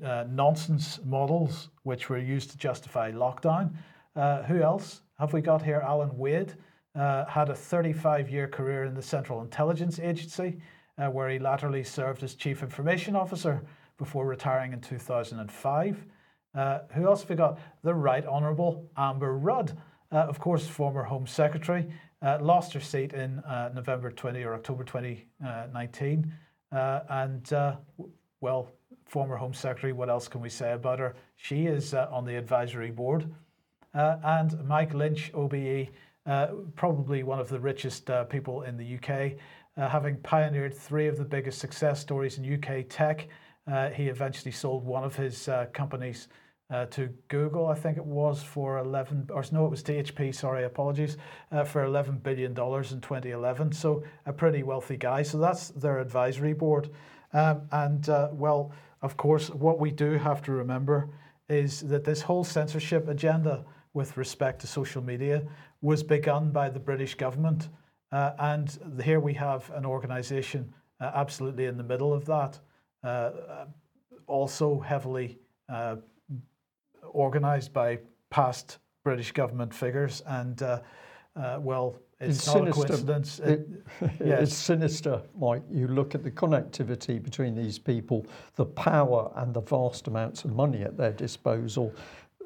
[0.03, 3.73] uh, nonsense models which were used to justify lockdown.
[4.15, 5.81] Uh, who else have we got here?
[5.85, 6.53] Alan Wade
[6.95, 10.57] uh, had a 35 year career in the Central Intelligence Agency,
[10.97, 13.61] uh, where he latterly served as Chief Information Officer
[13.97, 16.05] before retiring in 2005.
[16.53, 17.59] Uh, who else have we got?
[17.83, 19.77] The Right Honourable Amber Rudd,
[20.11, 21.87] uh, of course, former Home Secretary,
[22.23, 26.31] Uh, lost her seat in uh, November 20 or October 2019.
[26.71, 27.75] Uh, uh, and, uh,
[28.41, 28.69] well,
[29.07, 31.15] former Home Secretary, what else can we say about her?
[31.35, 33.25] She is uh, on the advisory board.
[33.93, 35.87] and Mike Lynch, OBE,
[36.75, 39.33] probably one of the richest people in the UK,
[39.89, 43.27] having pioneered three of the biggest success stories in UK tech.
[43.95, 46.27] he eventually sold one of his companies
[46.71, 50.63] uh, to Google, I think it was for 11, or no, it was THP, sorry,
[50.63, 51.17] apologies,
[51.51, 53.73] uh, for $11 billion in 2011.
[53.73, 55.21] So a pretty wealthy guy.
[55.23, 56.89] So that's their advisory board.
[57.33, 61.09] Um, and uh, well, of course, what we do have to remember
[61.49, 65.43] is that this whole censorship agenda with respect to social media
[65.81, 67.67] was begun by the British government.
[68.13, 72.59] Uh, and here we have an organization uh, absolutely in the middle of that,
[73.03, 73.31] uh,
[74.27, 75.37] also heavily
[77.11, 77.99] organised by
[78.29, 80.79] past British government figures, and uh,
[81.35, 82.81] uh, well, it's, it's not sinister.
[82.81, 83.39] a coincidence.
[83.39, 83.69] It,
[84.01, 84.43] it, yes.
[84.43, 85.63] It's sinister, Mike.
[85.71, 90.53] You look at the connectivity between these people, the power and the vast amounts of
[90.53, 91.93] money at their disposal.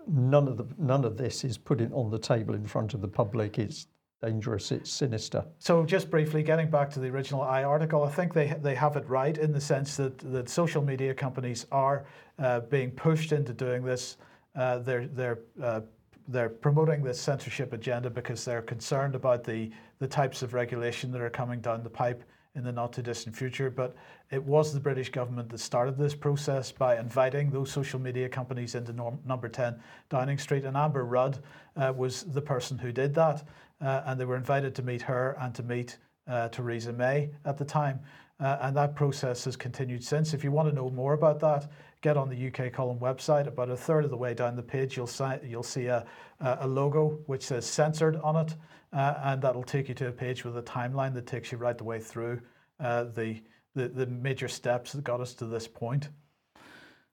[0.08, 3.08] None of the none of this is put on the table in front of the
[3.08, 3.60] public.
[3.60, 3.88] It's
[4.22, 4.72] dangerous.
[4.72, 5.44] It's sinister.
[5.60, 8.96] So, just briefly, getting back to the original I article, I think they they have
[8.96, 12.06] it right in the sense that that social media companies are
[12.40, 14.18] uh, being pushed into doing this
[14.56, 15.82] uh, they're they're uh,
[16.28, 21.22] they're promoting this censorship agenda because they're concerned about the the types of regulation that
[21.22, 22.24] are coming down the pipe
[22.56, 23.70] in the not too distant future.
[23.70, 23.96] But
[24.32, 28.76] it was the British government that started this process by inviting those social media companies
[28.76, 29.80] into norm, number 10
[30.10, 30.64] Downing Street.
[30.64, 31.40] And Amber Rudd
[31.76, 33.44] uh, was the person who did that.
[33.82, 35.98] Uh, and they were invited to meet her and to meet
[36.28, 38.00] uh, Theresa May at the time.
[38.40, 40.34] Uh, and that process has continued since.
[40.34, 41.70] If you want to know more about that,
[42.06, 43.48] get on the UK Column website.
[43.48, 46.06] About a third of the way down the page, you'll, si- you'll see a,
[46.40, 48.56] a logo which says censored on it,
[48.94, 51.80] uh, and that'll take you to a page with a timeline that takes you right
[51.80, 52.40] the way through
[52.80, 53.42] uh, the,
[53.74, 56.10] the, the major steps that got us to this point.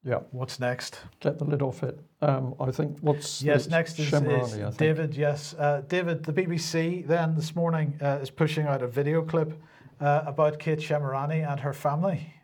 [0.05, 0.19] Yeah.
[0.31, 1.01] What's next?
[1.21, 1.99] Get the lid off it.
[2.21, 5.15] Um, I think what's yes next is, is David.
[5.17, 6.25] Yes, uh, David.
[6.25, 9.59] The BBC then this morning uh, is pushing out a video clip
[10.01, 12.35] uh, about Kate Shemirani and her family.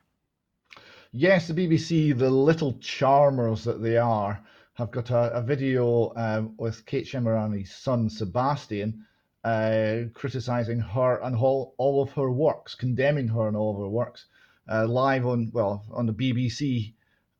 [1.13, 4.43] Yes, the BBC, the little charmers that they are,
[4.75, 9.07] have got a, a video um, with Kate Shemirani's son Sebastian
[9.43, 13.89] uh, criticizing her and all, all of her works, condemning her and all of her
[13.89, 14.27] works,
[14.71, 16.93] uh, live on well on the BBC.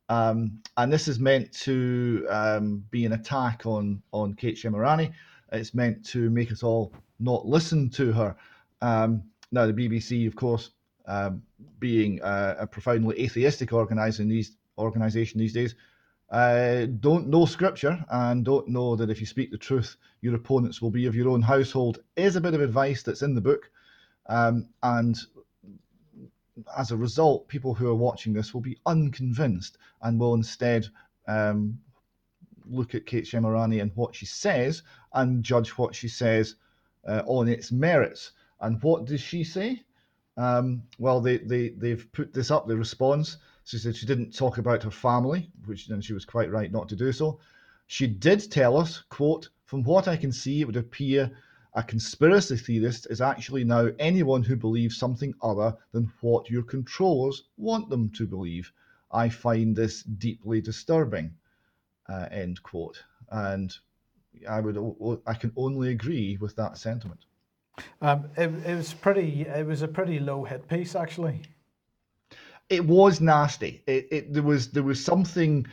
[0.09, 5.13] Um, and this is meant to um, be an attack on on Kate Shemirani.
[5.51, 8.35] It's meant to make us all not listen to her.
[8.81, 10.71] Um, now, the BBC, of course,
[11.09, 11.41] um,
[11.79, 15.73] being a, a, profoundly atheistic organization these organization these days,
[16.29, 20.81] uh, don't know scripture and don't know that if you speak the truth, your opponents
[20.81, 23.71] will be of your own household is a bit of advice that's in the book.
[24.27, 25.17] Um, and
[26.77, 30.85] as a result, people who are watching this will be unconvinced and will instead
[31.27, 31.79] um,
[32.67, 34.83] look at Kate Shemirani and what she says
[35.13, 36.55] and judge what she says
[37.07, 38.33] uh, on its merits.
[38.61, 39.81] And what does she say?
[40.39, 43.37] Um, well, they, they, they've put this up, the response.
[43.65, 46.87] She said she didn't talk about her family, which and she was quite right not
[46.89, 47.39] to do so.
[47.87, 51.29] She did tell us, quote, from what I can see, it would appear
[51.73, 57.43] a conspiracy theorist is actually now anyone who believes something other than what your controllers
[57.57, 58.71] want them to believe.
[59.11, 61.35] I find this deeply disturbing.
[62.07, 63.03] Uh, end quote.
[63.29, 63.75] And
[64.47, 64.77] I would
[65.27, 67.25] I can only agree with that sentiment.
[68.01, 69.41] Um, it, it was pretty.
[69.41, 71.41] It was a pretty low hit piece, actually.
[72.69, 73.81] It was nasty.
[73.87, 75.65] It, it there was there was something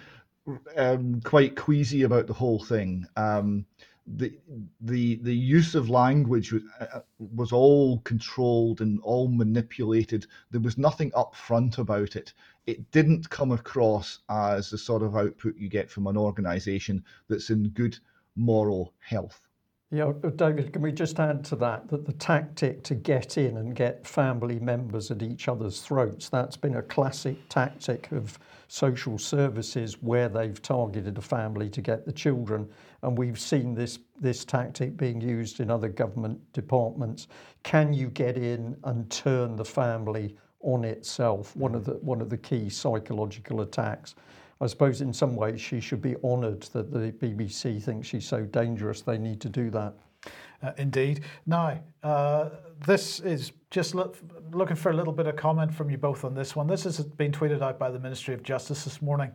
[0.77, 3.07] um, quite queasy about the whole thing.
[3.17, 3.67] Um,
[4.07, 4.39] the
[4.81, 10.27] the the use of language was, uh, was all controlled and all manipulated.
[10.51, 12.33] There was nothing upfront about it.
[12.67, 17.51] It didn't come across as the sort of output you get from an organisation that's
[17.51, 17.99] in good
[18.37, 19.46] moral health.
[19.93, 23.73] Yeah, David, can we just add to that that the tactic to get in and
[23.73, 30.03] get family members at each other's throats, that's been a classic tactic of social services
[30.03, 32.69] where they've targeted a family to get the children.
[33.03, 37.29] And we've seen this, this tactic being used in other government departments.
[37.63, 41.55] Can you get in and turn the family on itself?
[41.55, 44.17] One of the, one of the key psychological attacks.
[44.61, 48.45] I suppose in some ways she should be honoured that the BBC thinks she's so
[48.45, 49.95] dangerous they need to do that.
[50.63, 51.23] Uh, indeed.
[51.45, 52.51] Now, uh,
[52.87, 54.13] this is just lo-
[54.53, 56.67] looking for a little bit of comment from you both on this one.
[56.67, 59.31] This has been tweeted out by the Ministry of Justice this morning.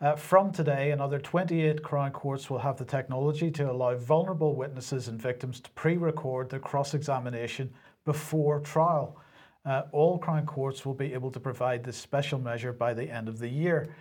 [0.00, 5.08] Uh, from today, another 28 Crown courts will have the technology to allow vulnerable witnesses
[5.08, 7.70] and victims to pre record their cross examination
[8.04, 9.16] before trial.
[9.64, 13.28] Uh, all Crown courts will be able to provide this special measure by the end
[13.28, 13.94] of the year.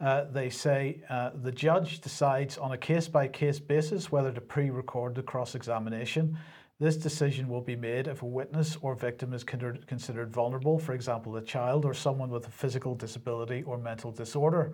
[0.00, 4.40] Uh, they say uh, the judge decides on a case by case basis whether to
[4.40, 6.36] pre record the cross examination.
[6.80, 11.36] This decision will be made if a witness or victim is considered vulnerable, for example,
[11.36, 14.72] a child or someone with a physical disability or mental disorder.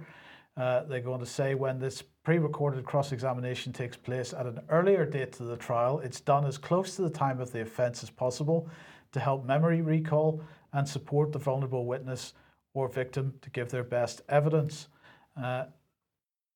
[0.56, 4.60] Uh, they're going to say when this pre recorded cross examination takes place at an
[4.70, 8.02] earlier date to the trial, it's done as close to the time of the offence
[8.02, 8.68] as possible
[9.12, 10.42] to help memory recall
[10.72, 12.32] and support the vulnerable witness
[12.74, 14.88] or victim to give their best evidence.
[15.36, 15.64] Uh,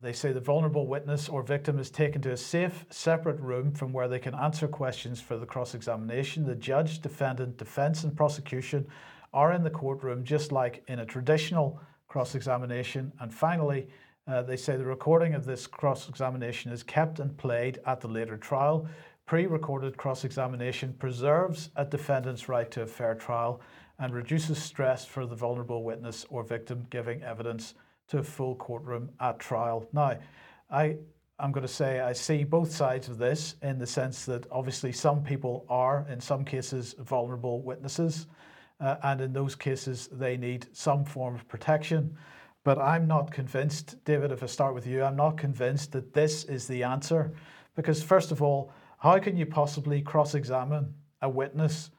[0.01, 3.93] they say the vulnerable witness or victim is taken to a safe, separate room from
[3.93, 6.45] where they can answer questions for the cross examination.
[6.45, 8.87] The judge, defendant, defense, and prosecution
[9.33, 13.13] are in the courtroom just like in a traditional cross examination.
[13.19, 13.89] And finally,
[14.27, 18.09] uh, they say the recording of this cross examination is kept and played at the
[18.09, 18.87] later trial.
[19.27, 23.61] Pre recorded cross examination preserves a defendant's right to a fair trial
[23.99, 27.75] and reduces stress for the vulnerable witness or victim giving evidence
[28.09, 29.89] to a full courtroom at trial.
[29.93, 30.19] Now,
[30.71, 30.97] I
[31.39, 34.93] I'm going to say I see both sides of this in the sense that obviously
[34.93, 38.29] some people are, in some cases, vulnerable witnesses,
[38.81, 42.17] uh, and in those cases they need some form of protection.
[42.63, 46.45] But I'm not convinced, David, if I start with you, I'm not convinced that this
[46.45, 47.35] is the answer.
[47.75, 51.91] Because, first of all, how can you possibly cross examine a witness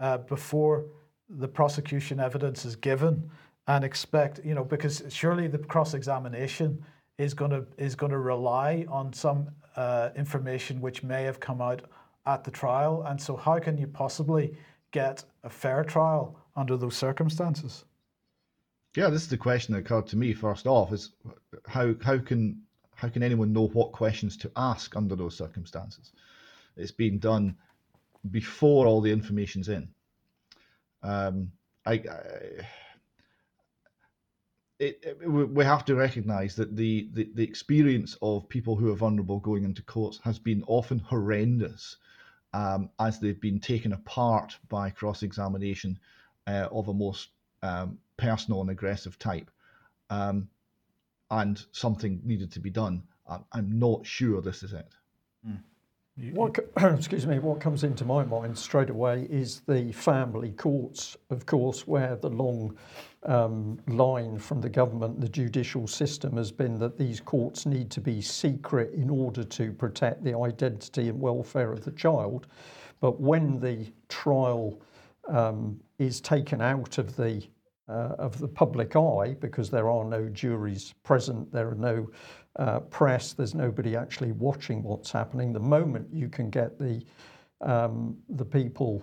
[0.00, 0.86] uh, before
[1.28, 3.30] the prosecution evidence is given?
[3.70, 6.84] And expect, you know, because surely the cross examination
[7.18, 11.60] is going to is going to rely on some uh, information which may have come
[11.62, 11.82] out
[12.26, 14.56] at the trial, and so how can you possibly
[14.90, 17.84] get a fair trial under those circumstances?
[18.96, 21.12] Yeah, this is the question that occurred to me first off: is
[21.68, 22.60] how how can
[22.96, 26.12] how can anyone know what questions to ask under those circumstances?
[26.76, 27.56] It's being done
[28.32, 29.88] before all the information's in.
[31.04, 31.52] Um,
[31.86, 32.66] I, I
[34.80, 38.96] it, it, we have to recognize that the, the, the, experience of people who are
[38.96, 41.96] vulnerable going into courts has been often horrendous
[42.54, 45.98] um, as they've been taken apart by cross examination
[46.46, 47.28] uh, of a most
[47.62, 49.50] um, personal and aggressive type.
[50.08, 50.48] Um,
[51.30, 53.02] and something needed to be done.
[53.28, 54.88] I'm, I'm not sure this is it.
[55.46, 55.62] Mm.
[56.32, 61.46] What, excuse me, what comes into my mind straight away is the family courts, of
[61.46, 62.76] course, where the long
[63.24, 68.00] um, line from the government, the judicial system, has been that these courts need to
[68.00, 72.46] be secret in order to protect the identity and welfare of the child.
[73.00, 74.78] But when the trial
[75.28, 77.42] um, is taken out of the
[77.90, 82.08] uh, of the public eye because there are no juries present, there are no
[82.56, 85.52] uh, press, there's nobody actually watching what's happening.
[85.52, 87.02] The moment you can get the
[87.60, 89.02] um, the people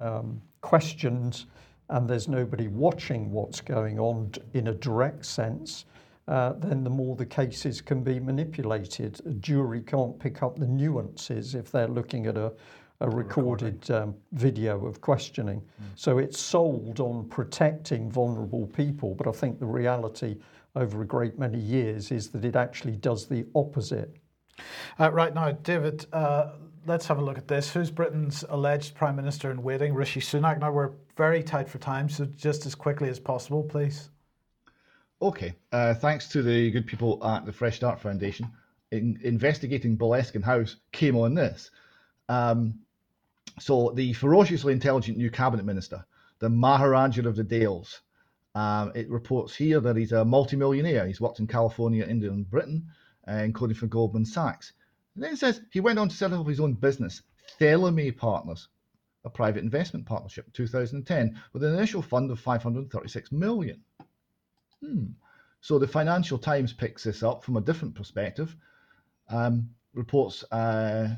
[0.00, 1.44] um, questioned
[1.90, 5.84] and there's nobody watching what's going on in a direct sense,
[6.28, 9.20] uh, then the more the cases can be manipulated.
[9.26, 12.52] A jury can't pick up the nuances if they're looking at a,
[13.00, 15.60] a recorded um, video of questioning.
[15.60, 15.84] Mm.
[15.96, 20.36] So it's sold on protecting vulnerable people, but I think the reality
[20.76, 24.14] over a great many years is that it actually does the opposite.
[24.98, 26.52] Uh, right now, David, uh,
[26.86, 27.72] let's have a look at this.
[27.72, 29.94] Who's Britain's alleged Prime Minister in waiting?
[29.94, 30.60] Rishi Sunak.
[30.60, 34.10] Now, we're very tight for time, so just as quickly as possible, please.
[35.22, 35.54] Okay.
[35.72, 38.50] Uh, thanks to the good people at the Fresh Start Foundation.
[38.90, 41.70] in, investigating Boleskine House came on this.
[42.28, 42.74] Um,
[43.58, 46.04] so the ferociously intelligent new cabinet minister,
[46.38, 48.00] the Maharaja of the Dales,
[48.54, 51.06] um, it reports here that he's a multimillionaire.
[51.06, 52.88] He's worked in California, India, and Britain,
[53.28, 54.72] uh, including for Goldman Sachs.
[55.14, 57.22] And then it says he went on to set up his own business,
[57.58, 58.68] Theleme Partners,
[59.24, 63.82] a private investment partnership in 2010 with an initial fund of 536 million.
[64.82, 65.06] Hmm.
[65.60, 68.56] So the Financial Times picks this up from a different perspective.
[69.28, 71.08] Um, reports uh,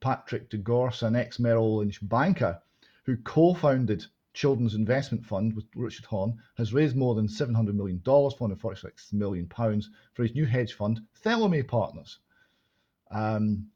[0.00, 2.60] Patrick Degorce, an ex Merrill Lynch banker
[3.04, 9.12] who co-founded Children's Investment Fund with Richard Horn, has raised more than $700 million, 446
[9.12, 12.18] million pounds for his new hedge fund, Theleme Partners.
[13.10, 13.68] Um,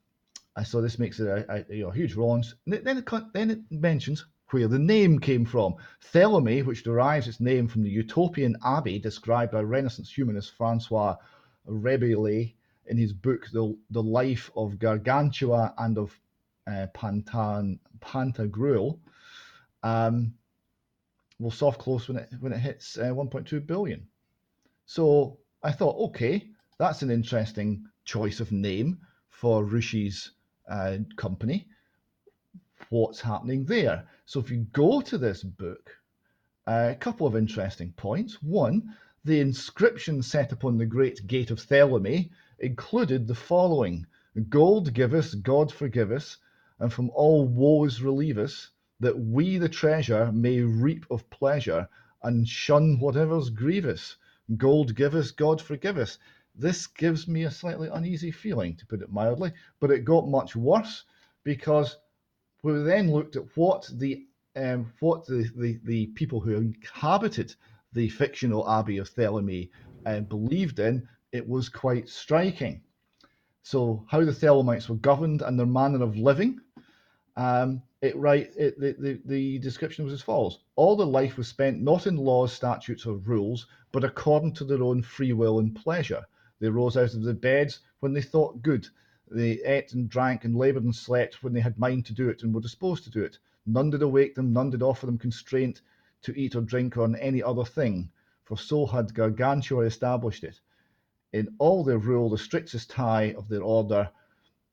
[0.65, 2.49] so this makes it a, a, huge launch.
[2.67, 5.77] Then it, then it mentions where the name came from.
[6.13, 11.17] Theleme, which derives its name from the utopian abbey described by Renaissance humanist Francois
[11.67, 12.55] Rabelais
[12.89, 16.19] in his book The, the Life of Gargantua and of
[16.67, 18.99] uh, Pantan, Pantagruel,
[19.83, 20.35] um,
[21.39, 24.07] will soft close when it when it hits uh, 1.2 billion.
[24.87, 28.99] So I thought, okay, that's an interesting choice of name
[29.31, 30.33] for Rishi's
[30.69, 31.69] uh, company.
[32.91, 34.07] What's happening there?
[34.27, 35.91] So if you go to this book,
[36.67, 38.43] uh, a couple of interesting points.
[38.43, 44.07] One, the inscription set upon the great gate of Theleme included the following
[44.49, 46.37] Gold give us, God forgive us,
[46.79, 51.89] and from all woes relieve us, that we the treasure may reap of pleasure
[52.23, 54.17] and shun whatever's grievous.
[54.57, 56.19] Gold give us, God forgive us.
[56.55, 60.57] This gives me a slightly uneasy feeling, to put it mildly, but it got much
[60.57, 61.05] worse
[61.45, 61.97] because
[62.63, 67.55] we then looked at what the um, what the, the, the people who inhabited
[67.93, 69.71] the fictional Abbey of Theleme
[70.05, 72.83] uh, believed in, it was quite striking.
[73.63, 76.61] So, how the Thelemites were governed and their manner of living.
[77.37, 81.49] Um, it right it, the, the, the description was as follows all their life was
[81.49, 85.75] spent not in laws statutes or rules but according to their own free will and
[85.75, 86.25] pleasure
[86.61, 88.87] they rose out of their beds when they thought good
[89.31, 92.43] they ate and drank and laboured and slept when they had mind to do it
[92.43, 95.81] and were disposed to do it none did awake them none did offer them constraint
[96.23, 98.09] to eat or drink or on any other thing
[98.45, 100.61] for so had gargantua established it
[101.33, 104.09] in all their rule the strictest tie of their order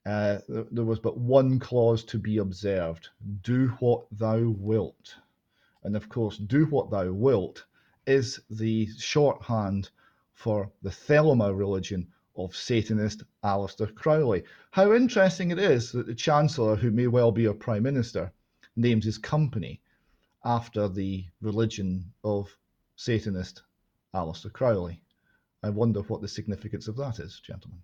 [0.05, 3.09] uh, there was but one clause to be observed
[3.41, 5.15] do what thou wilt.
[5.83, 7.65] And of course, do what thou wilt
[8.05, 9.89] is the shorthand
[10.33, 14.43] for the Thelema religion of Satanist Aleister Crowley.
[14.71, 18.31] How interesting it is that the Chancellor, who may well be a Prime Minister,
[18.75, 19.81] names his company
[20.43, 22.55] after the religion of
[22.95, 23.63] Satanist
[24.13, 25.01] Aleister Crowley.
[25.65, 27.79] I wonder what the significance of that is, gentlemen.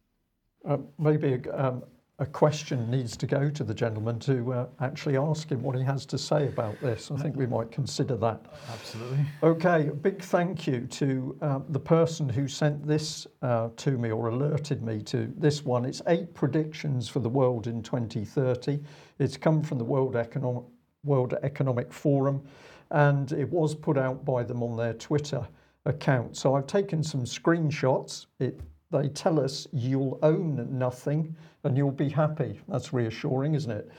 [0.63, 1.81] Uh, maybe um,
[2.19, 5.83] a question needs to go to the gentleman to uh, actually ask him what he
[5.83, 7.09] has to say about this.
[7.09, 8.45] I think we might consider that.
[8.71, 9.25] Absolutely.
[9.41, 14.11] Okay, a big thank you to uh, the person who sent this uh, to me
[14.11, 15.83] or alerted me to this one.
[15.83, 18.79] It's eight predictions for the world in 2030.
[19.17, 20.65] It's come from the World Economic,
[21.03, 22.43] world Economic Forum
[22.91, 25.47] and it was put out by them on their Twitter
[25.85, 26.37] account.
[26.37, 28.27] So I've taken some screenshots.
[28.39, 28.59] It
[28.91, 32.59] they tell us you'll own nothing and you'll be happy.
[32.67, 33.89] That's reassuring, isn't it?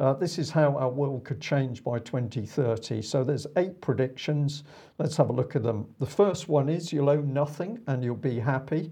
[0.00, 3.00] Uh, this is how our world could change by 2030.
[3.02, 4.64] So there's eight predictions.
[4.98, 5.86] Let's have a look at them.
[6.00, 8.90] The first one is you'll own nothing and you'll be happy.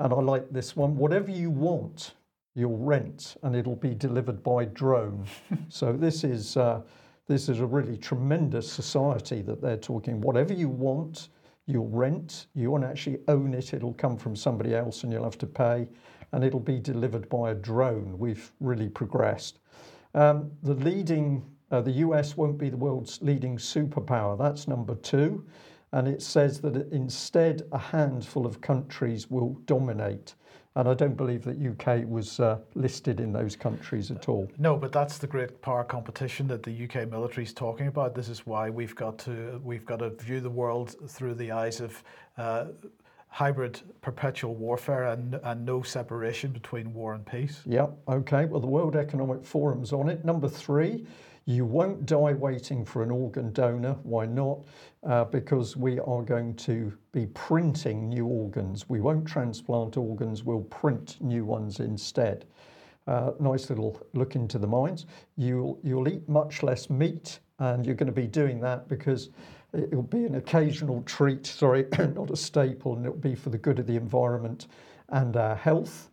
[0.00, 0.96] And I like this one.
[0.96, 2.14] Whatever you want,
[2.54, 5.24] you'll rent and it'll be delivered by drone.
[5.68, 6.82] so this is uh,
[7.26, 10.20] this is a really tremendous society that they're talking.
[10.20, 11.28] Whatever you want,
[11.70, 15.38] you'll rent, you won't actually own it, it'll come from somebody else and you'll have
[15.38, 15.88] to pay,
[16.32, 18.18] and it'll be delivered by a drone.
[18.18, 19.60] We've really progressed.
[20.14, 25.44] Um, the leading, uh, the US won't be the world's leading superpower, that's number two.
[25.92, 30.34] And it says that instead, a handful of countries will dominate.
[30.76, 34.48] And I don't believe that UK was uh, listed in those countries at all.
[34.56, 38.14] No, but that's the great power competition that the UK military is talking about.
[38.14, 41.80] This is why we've got to we've got to view the world through the eyes
[41.80, 42.02] of
[42.38, 42.66] uh,
[43.26, 47.62] hybrid perpetual warfare and, and no separation between war and peace.
[47.66, 47.96] Yep.
[48.08, 48.44] Okay.
[48.44, 50.24] Well, the World Economic Forum's on it.
[50.24, 51.04] Number three
[51.46, 53.96] you won't die waiting for an organ donor.
[54.02, 54.64] Why not?
[55.02, 58.88] Uh, because we are going to be printing new organs.
[58.88, 62.46] We won't transplant organs, we'll print new ones instead.
[63.06, 65.06] Uh, nice little look into the minds.
[65.36, 69.30] You'll, you'll eat much less meat, and you're going to be doing that because
[69.72, 73.78] it'll be an occasional treat, sorry, not a staple, and it'll be for the good
[73.78, 74.66] of the environment
[75.08, 76.09] and our health.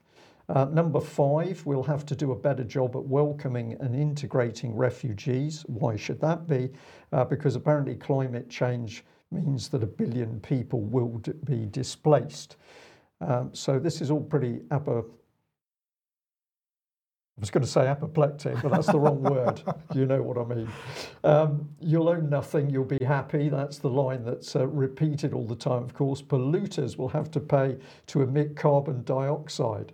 [0.50, 5.64] Uh, number five, we'll have to do a better job at welcoming and integrating refugees.
[5.68, 6.70] Why should that be?
[7.12, 12.56] Uh, because apparently climate change means that a billion people will be displaced.
[13.20, 14.88] Um, so this is all pretty ap-
[17.38, 19.62] I was going to say apoplectic, but that's the wrong word.
[19.94, 20.68] You know what I mean.
[21.24, 23.48] Um, you'll own nothing, you'll be happy.
[23.50, 26.22] That's the line that's uh, repeated all the time, of course.
[26.22, 27.78] Polluters will have to pay
[28.08, 29.94] to emit carbon dioxide.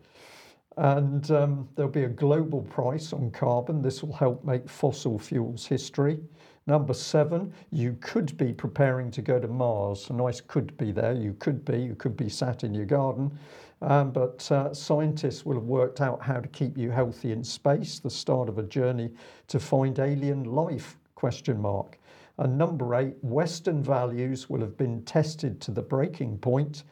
[0.78, 3.82] And um, there'll be a global price on carbon.
[3.82, 6.20] This will help make fossil fuels history.
[6.66, 10.10] Number seven, you could be preparing to go to Mars.
[10.10, 11.14] A nice could be there.
[11.14, 11.82] You could be.
[11.82, 13.38] You could be sat in your garden.
[13.82, 18.00] Um, but uh, scientists will have worked out how to keep you healthy in space,
[18.00, 19.12] the start of a journey
[19.50, 22.00] to find alien life, question mark.
[22.38, 26.84] And number eight, Western values will have been tested to the breaking point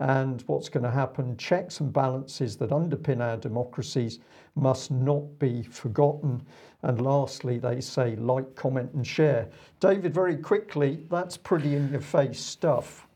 [0.00, 4.18] and what's going to happen, checks and balances that underpin our democracies
[4.54, 6.42] must not be forgotten.
[6.82, 9.48] And lastly, they say like, comment, and share.
[9.78, 13.06] David, very quickly, that's pretty in your face stuff.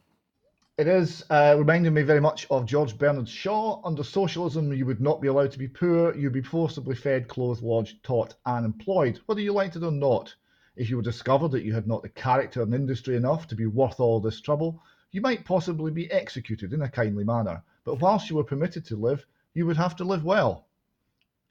[0.76, 3.80] It is uh, reminding me very much of George Bernard Shaw.
[3.84, 6.14] Under socialism, you would not be allowed to be poor.
[6.14, 10.34] You'd be forcibly fed, clothed, lodged, taught, and employed, whether you liked it or not.
[10.76, 13.66] If you were discovered that you had not the character and industry enough to be
[13.66, 14.82] worth all this trouble,
[15.14, 17.62] you might possibly be executed in a kindly manner.
[17.84, 20.66] But whilst you were permitted to live, you would have to live well.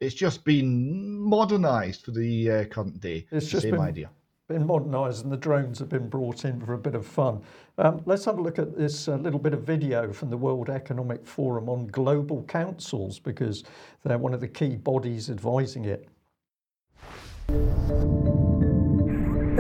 [0.02, 3.26] It's just been modernised for the uh, current day.
[3.32, 4.10] It's just same been, idea
[4.50, 7.42] been modernised and the drones have been brought in for a bit of fun.
[7.78, 10.70] Um, let's have a look at this uh, little bit of video from the World
[10.70, 13.64] Economic Forum on global councils because
[14.04, 16.10] they're one of the key bodies advising it.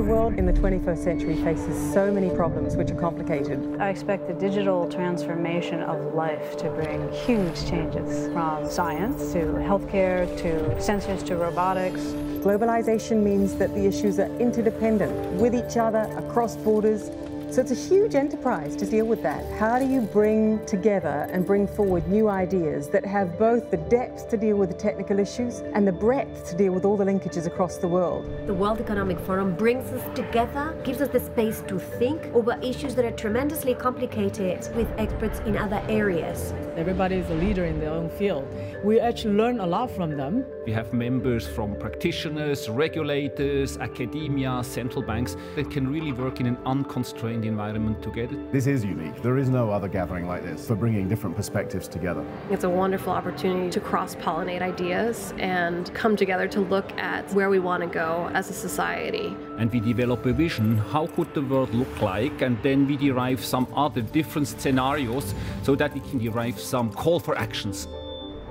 [0.03, 3.77] The world in the 21st century faces so many problems which are complicated.
[3.79, 10.27] I expect the digital transformation of life to bring huge changes from science to healthcare
[10.39, 12.01] to sensors to robotics.
[12.43, 17.09] Globalization means that the issues are interdependent with each other across borders
[17.53, 19.45] so it's a huge enterprise to deal with that.
[19.59, 24.27] How do you bring together and bring forward new ideas that have both the depth
[24.31, 27.45] to deal with the technical issues and the breadth to deal with all the linkages
[27.45, 28.25] across the world?
[28.47, 32.95] The World Economic Forum brings us together, gives us the space to think over issues
[32.95, 36.55] that are tremendously complicated with experts in other areas.
[36.75, 38.47] Everybody is a leader in their own field.
[38.83, 40.43] We actually learn a lot from them.
[40.65, 46.57] We have members from practitioners, regulators, academia, central banks that can really work in an
[46.65, 48.37] unconstrained the environment together.
[48.51, 49.21] This is unique.
[49.21, 52.23] There is no other gathering like this for bringing different perspectives together.
[52.49, 57.49] It's a wonderful opportunity to cross pollinate ideas and come together to look at where
[57.49, 59.35] we want to go as a society.
[59.57, 63.43] And we develop a vision how could the world look like, and then we derive
[63.43, 67.87] some other different scenarios so that we can derive some call for actions.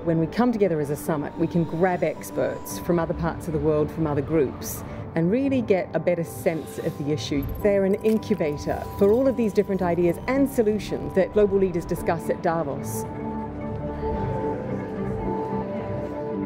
[0.03, 3.53] When we come together as a summit, we can grab experts from other parts of
[3.53, 4.83] the world, from other groups,
[5.15, 7.45] and really get a better sense of the issue.
[7.61, 12.29] They're an incubator for all of these different ideas and solutions that global leaders discuss
[12.29, 13.03] at Davos.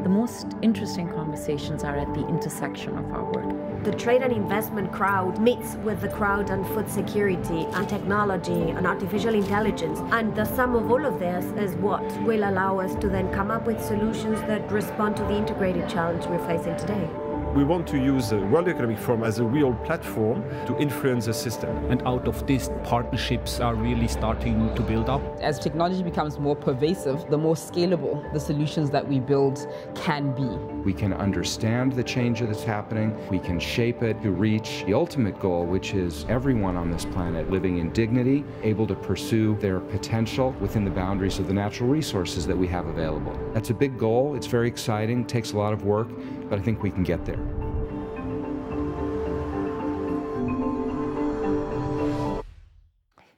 [0.03, 3.83] The most interesting conversations are at the intersection of our work.
[3.83, 8.85] The trade and investment crowd meets with the crowd on food security and technology and
[8.85, 9.99] artificial intelligence.
[10.11, 13.51] And the sum of all of this is what will allow us to then come
[13.51, 17.09] up with solutions that respond to the integrated challenge we're facing today
[17.57, 21.33] we want to use the World Economic Forum as a real platform to influence the
[21.33, 21.75] system.
[21.89, 25.23] And out of this, partnerships are really starting to build up.
[25.41, 30.47] As technology becomes more pervasive, the more scalable the solutions that we build can be.
[30.83, 35.39] We can understand the change that's happening, we can shape it to reach the ultimate
[35.39, 40.51] goal, which is everyone on this planet living in dignity, able to pursue their potential
[40.61, 43.35] within the boundaries of the natural resources that we have available.
[43.55, 46.07] That's a big goal, it's very exciting, takes a lot of work,
[46.49, 47.39] but I think we can get there.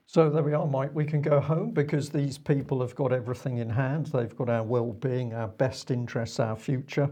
[0.06, 0.90] So there we are, Mike.
[0.96, 4.08] We can go home because these people have got everything in hand.
[4.08, 7.12] They've got our well-being, our best interests, our future,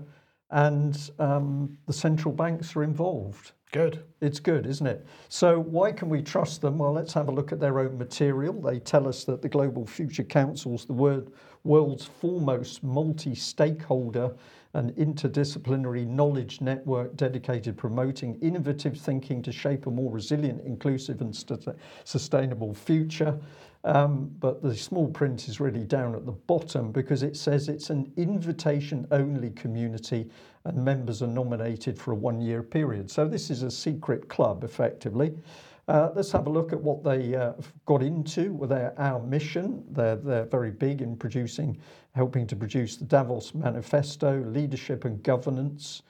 [0.49, 3.51] and um, the central banks are involved.
[3.71, 4.03] Good.
[4.19, 5.05] It's good, isn't it?
[5.29, 6.79] So why can we trust them?
[6.79, 8.59] Well, let's have a look at their own material.
[8.59, 11.23] They tell us that the Global Future Council's the
[11.63, 14.33] world's foremost multi-stakeholder
[14.77, 21.35] an interdisciplinary knowledge network dedicated promoting innovative thinking to shape a more resilient, inclusive and
[21.35, 21.67] st-
[22.03, 23.39] sustainable future.
[23.83, 27.89] Um, but the small print is really down at the bottom because it says it's
[27.89, 30.29] an invitation only community
[30.65, 33.09] and members are nominated for a one year period.
[33.09, 35.33] So this is a secret club effectively.
[35.87, 37.53] Uh, let's have a look at what they uh,
[37.85, 39.83] got into with their, our mission.
[39.91, 41.77] They're, they're very big in producing,
[42.13, 46.01] helping to produce the Davos Manifesto, leadership and governance.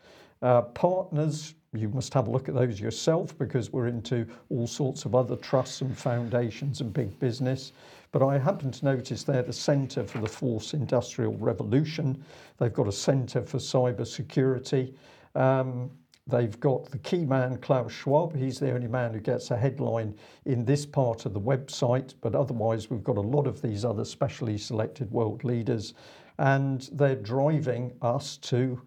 [0.42, 5.06] Uh, partners, you must have a look at those yourself because we're into all sorts
[5.06, 7.72] of other trusts and foundations and big business.
[8.12, 12.24] But I happen to notice they're the Centre for the Fourth Industrial Revolution.
[12.58, 14.96] They've got a Centre for Cyber Security.
[15.36, 15.92] Um,
[16.28, 18.36] They've got the key man, Klaus Schwab.
[18.36, 20.14] He's the only man who gets a headline
[20.46, 24.04] in this part of the website, but otherwise, we've got a lot of these other
[24.04, 25.94] specially selected world leaders,
[26.38, 28.82] and they're driving us to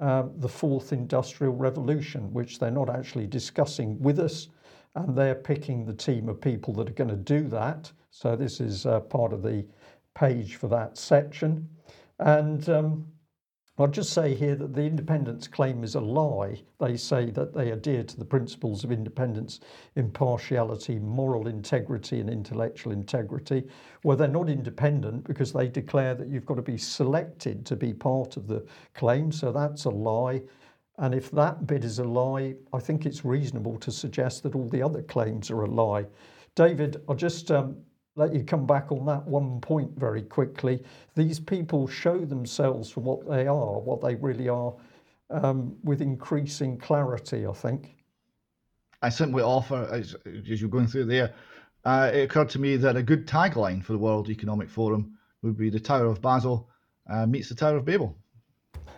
[0.00, 4.48] um, the fourth industrial revolution, which they're not actually discussing with us,
[4.96, 7.92] and they're picking the team of people that are going to do that.
[8.10, 9.64] So, this is uh, part of the
[10.14, 11.68] page for that section.
[12.18, 13.06] And um,
[13.80, 16.60] I'll just say here that the independence claim is a lie.
[16.78, 19.60] They say that they adhere to the principles of independence,
[19.96, 23.66] impartiality, moral integrity, and intellectual integrity.
[24.04, 27.94] Well, they're not independent because they declare that you've got to be selected to be
[27.94, 29.32] part of the claim.
[29.32, 30.42] So that's a lie.
[30.98, 34.68] And if that bit is a lie, I think it's reasonable to suggest that all
[34.68, 36.04] the other claims are a lie.
[36.54, 37.78] David, I'll just um,
[38.16, 40.82] let you come back on that one point very quickly.
[41.14, 44.74] These people show themselves for what they are, what they really are,
[45.30, 47.96] um, with increasing clarity, I think.
[49.02, 51.32] I simply offer, as, as you're going through there,
[51.84, 55.56] uh, it occurred to me that a good tagline for the World Economic Forum would
[55.56, 56.68] be the Tower of Basel
[57.08, 58.16] uh, meets the Tower of Babel.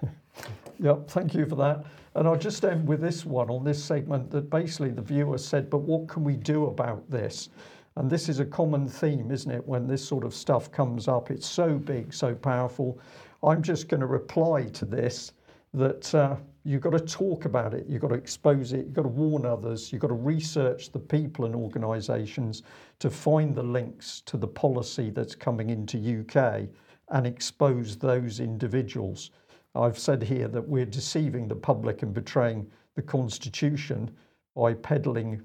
[0.81, 1.85] yep, thank you for that.
[2.15, 5.71] And I'll just end with this one on this segment that basically the viewer said,
[5.71, 7.49] but what can we do about this?
[7.97, 9.67] And this is a common theme, isn't it?
[9.67, 12.99] When this sort of stuff comes up, it's so big, so powerful.
[13.43, 15.33] I'm just going to reply to this
[15.75, 19.03] that uh, you've got to talk about it, you've got to expose it, you've got
[19.03, 22.63] to warn others, you've got to research the people and organisations
[22.99, 26.69] to find the links to the policy that's coming into UK
[27.09, 29.31] and expose those individuals.
[29.75, 34.11] I've said here that we're deceiving the public and betraying the Constitution
[34.55, 35.43] by peddling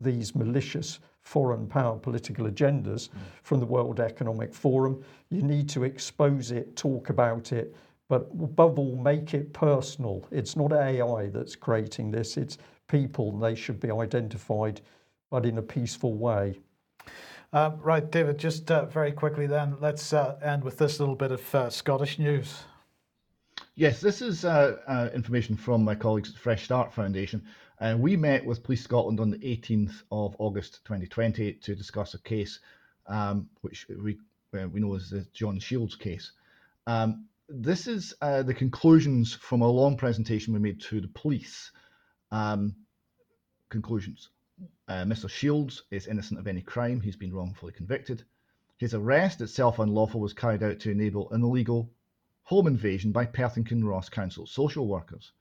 [0.00, 3.08] these malicious foreign power political agendas
[3.42, 5.02] from the World Economic Forum.
[5.28, 7.74] You need to expose it, talk about it,
[8.08, 10.24] but above all, make it personal.
[10.30, 14.80] It's not AI that's creating this, it's people, and they should be identified,
[15.28, 16.60] but in a peaceful way.
[17.52, 21.32] Uh, right, David, just uh, very quickly then, let's uh, end with this little bit
[21.32, 22.62] of uh, Scottish news.
[23.74, 27.44] Yes, this is uh, uh, information from my colleagues at Fresh Start Foundation.
[27.78, 32.18] Uh, we met with Police Scotland on the 18th of August 2020 to discuss a
[32.18, 32.58] case
[33.06, 34.16] um, which we,
[34.58, 36.32] uh, we know as the John Shields case.
[36.86, 41.70] Um, this is uh, the conclusions from a long presentation we made to the police.
[42.32, 42.74] Um,
[43.68, 44.30] conclusions.
[44.88, 45.28] Uh, Mr.
[45.28, 47.00] Shields is innocent of any crime.
[47.00, 48.24] He's been wrongfully convicted.
[48.78, 51.90] His arrest itself unlawful was carried out to enable an illegal
[52.44, 55.32] home invasion by Perth and Kinross Council social workers.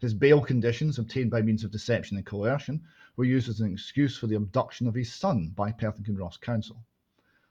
[0.00, 2.82] His bail conditions, obtained by means of deception and coercion,
[3.16, 6.36] were used as an excuse for the abduction of his son by Perth and Kinross
[6.40, 6.84] Council.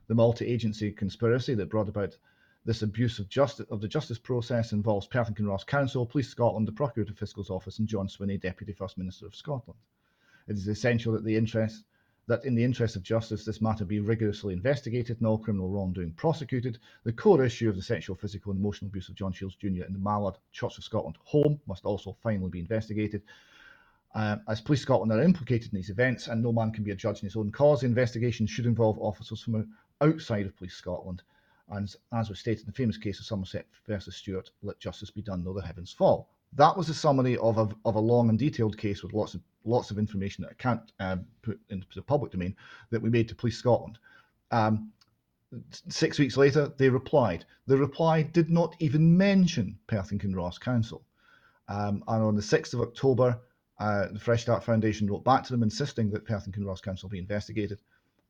[0.08, 2.18] The multi-agency conspiracy that brought about
[2.66, 6.68] this abuse of, justice, of the justice process involves Perth and Kinross Council, Police Scotland,
[6.68, 9.80] the Procurator Fiscal's Office, and John Swinney, Deputy First Minister of Scotland.
[10.48, 11.86] It is essential that the interest
[12.28, 16.12] that in the interest of justice this matter be rigorously investigated and all criminal wrongdoing
[16.14, 16.80] prosecuted.
[17.04, 19.84] The core issue of the sexual, physical and emotional abuse of John Shields Jr.
[19.84, 23.24] in the Mallard Church of Scotland home must also finally be investigated.
[24.16, 26.96] Uh, as Police Scotland are implicated in these events and no man can be a
[26.96, 31.24] judge in his own cause, the investigation should involve officers from outside of Police Scotland.
[31.70, 35.22] And as was stated in the famous case of Somerset versus Stewart, let justice be
[35.22, 36.30] done though the heavens fall.
[36.56, 39.42] That was a summary of a, of a long and detailed case with lots of
[39.66, 42.56] lots of information that I can't um, put into the public domain
[42.90, 43.98] that we made to Police Scotland.
[44.52, 44.92] Um,
[45.88, 47.46] six weeks later, they replied.
[47.68, 51.04] The reply did not even mention Perth and Kinross Council.
[51.70, 53.40] Um, and on the 6th of October,
[53.80, 57.10] uh, the Fresh Start Foundation wrote back to them insisting that Perth and Kinross Council
[57.10, 57.80] be investigated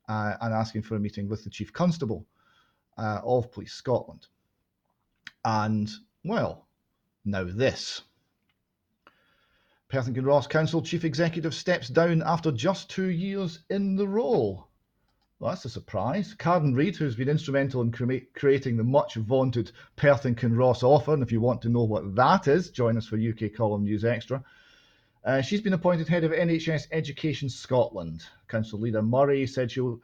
[0.07, 2.25] uh, and asking for a meeting with the Chief Constable
[2.97, 4.27] uh, of Police Scotland.
[5.45, 5.89] And,
[6.23, 6.67] well,
[7.25, 8.01] now this.
[9.93, 14.67] Perth and Kinross Council Chief Executive steps down after just two years in the role.
[15.37, 16.33] Well, that's a surprise.
[16.33, 21.13] Karen Reid, who's been instrumental in cre- creating the much vaunted Perth and Kinross offer,
[21.13, 24.03] and if you want to know what that is, join us for UK Column News
[24.03, 24.43] Extra.
[25.23, 28.25] Uh, she's been appointed head of NHS Education Scotland.
[28.47, 30.01] Council leader Murray said she'll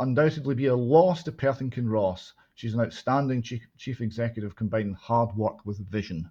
[0.00, 2.32] undoubtedly be a loss to Perth and Kinross.
[2.56, 6.28] She's an outstanding chief, chief executive combining hard work with vision.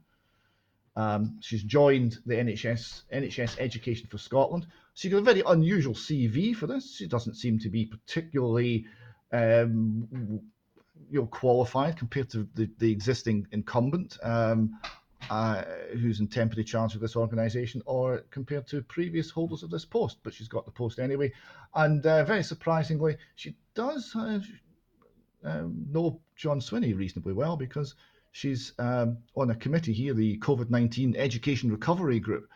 [0.95, 4.67] Um, she's joined the NHS NHS Education for Scotland.
[4.93, 6.95] She's got a very unusual CV for this.
[6.95, 8.85] She doesn't seem to be particularly
[9.31, 10.07] um,
[11.09, 14.79] you know qualified compared to the, the existing incumbent um,
[15.29, 15.63] uh,
[15.93, 20.17] who's in temporary charge of this organisation, or compared to previous holders of this post.
[20.23, 21.31] But she's got the post anyway,
[21.73, 24.39] and uh, very surprisingly, she does uh,
[25.43, 27.95] know John Swinney reasonably well because
[28.33, 32.49] she's um, on a committee here, the COVID 19 Education Recovery Group,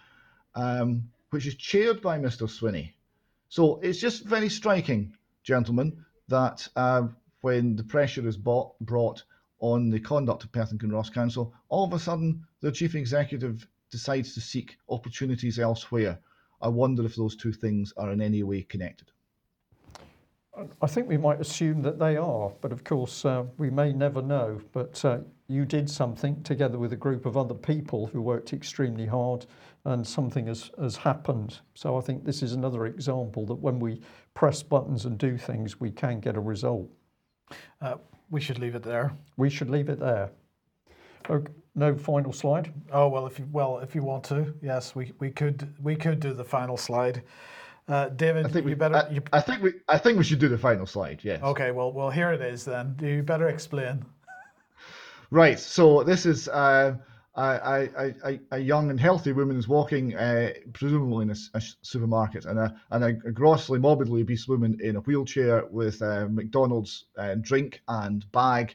[0.55, 2.47] um, which is chaired by Mr.
[2.49, 2.91] Swinney.
[3.47, 5.13] So it's just very striking,
[5.43, 7.03] gentlemen, that uh,
[7.41, 9.23] when the pressure is bought, brought
[9.59, 13.65] on the conduct of Perth and Kinross Council, all of a sudden the chief executive
[13.89, 16.19] decides to seek opportunities elsewhere.
[16.61, 19.11] I wonder if those two things are in any way connected.
[20.81, 24.23] I think we might assume that they are, but of course uh, we may never
[24.23, 24.59] know.
[24.73, 29.05] But uh, you did something together with a group of other people who worked extremely
[29.05, 29.45] hard,
[29.85, 31.59] and something has, has happened.
[31.73, 34.01] So I think this is another example that when we
[34.33, 36.89] press buttons and do things, we can get a result.
[37.81, 37.95] Uh,
[38.29, 39.13] we should leave it there.
[39.37, 40.31] We should leave it there.
[41.29, 42.73] Okay, no final slide.
[42.91, 46.19] Oh well, if you well if you want to, yes, we, we could we could
[46.19, 47.23] do the final slide.
[47.87, 48.95] Uh, David, I think you we, better.
[48.95, 49.73] I, you, I, think we.
[49.87, 51.21] I think we should do the final slide.
[51.23, 51.41] Yes.
[51.41, 51.71] Okay.
[51.71, 52.97] Well, well, here it is then.
[53.01, 54.05] You better explain.
[55.29, 55.59] Right.
[55.59, 56.95] So this is uh,
[57.35, 62.45] a, a, a, young and healthy woman is walking, uh, presumably in a, a, supermarket,
[62.45, 67.35] and a and a, grossly morbidly obese woman in a wheelchair with a McDonald's uh,
[67.35, 68.73] drink and bag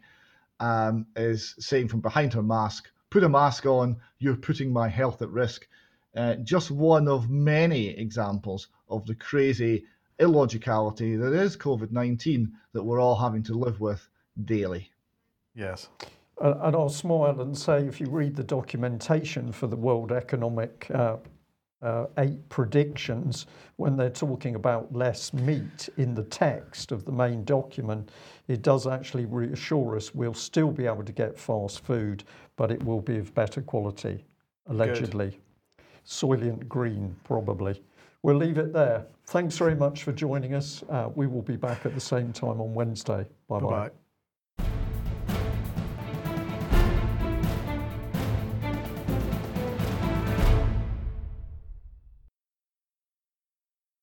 [0.61, 3.97] um, is saying from behind her mask, "Put a mask on.
[4.19, 5.67] You're putting my health at risk."
[6.15, 9.87] Uh, just one of many examples of the crazy
[10.21, 14.07] illogicality that is COVID 19 that we're all having to live with
[14.45, 14.91] daily.
[15.55, 15.89] Yes.
[16.43, 21.17] And I'll smile and say if you read the documentation for the World Economic uh,
[21.83, 27.45] uh, eight predictions, when they're talking about less meat in the text of the main
[27.45, 28.11] document,
[28.49, 32.25] it does actually reassure us we'll still be able to get fast food,
[32.57, 34.25] but it will be of better quality,
[34.67, 35.31] allegedly.
[35.31, 35.85] Good.
[36.05, 37.81] Soylent Green, probably.
[38.23, 39.07] We'll leave it there.
[39.27, 40.85] Thanks very much for joining us.
[40.89, 43.27] Uh, we will be back at the same time on Wednesday.
[43.49, 43.91] Bye bye.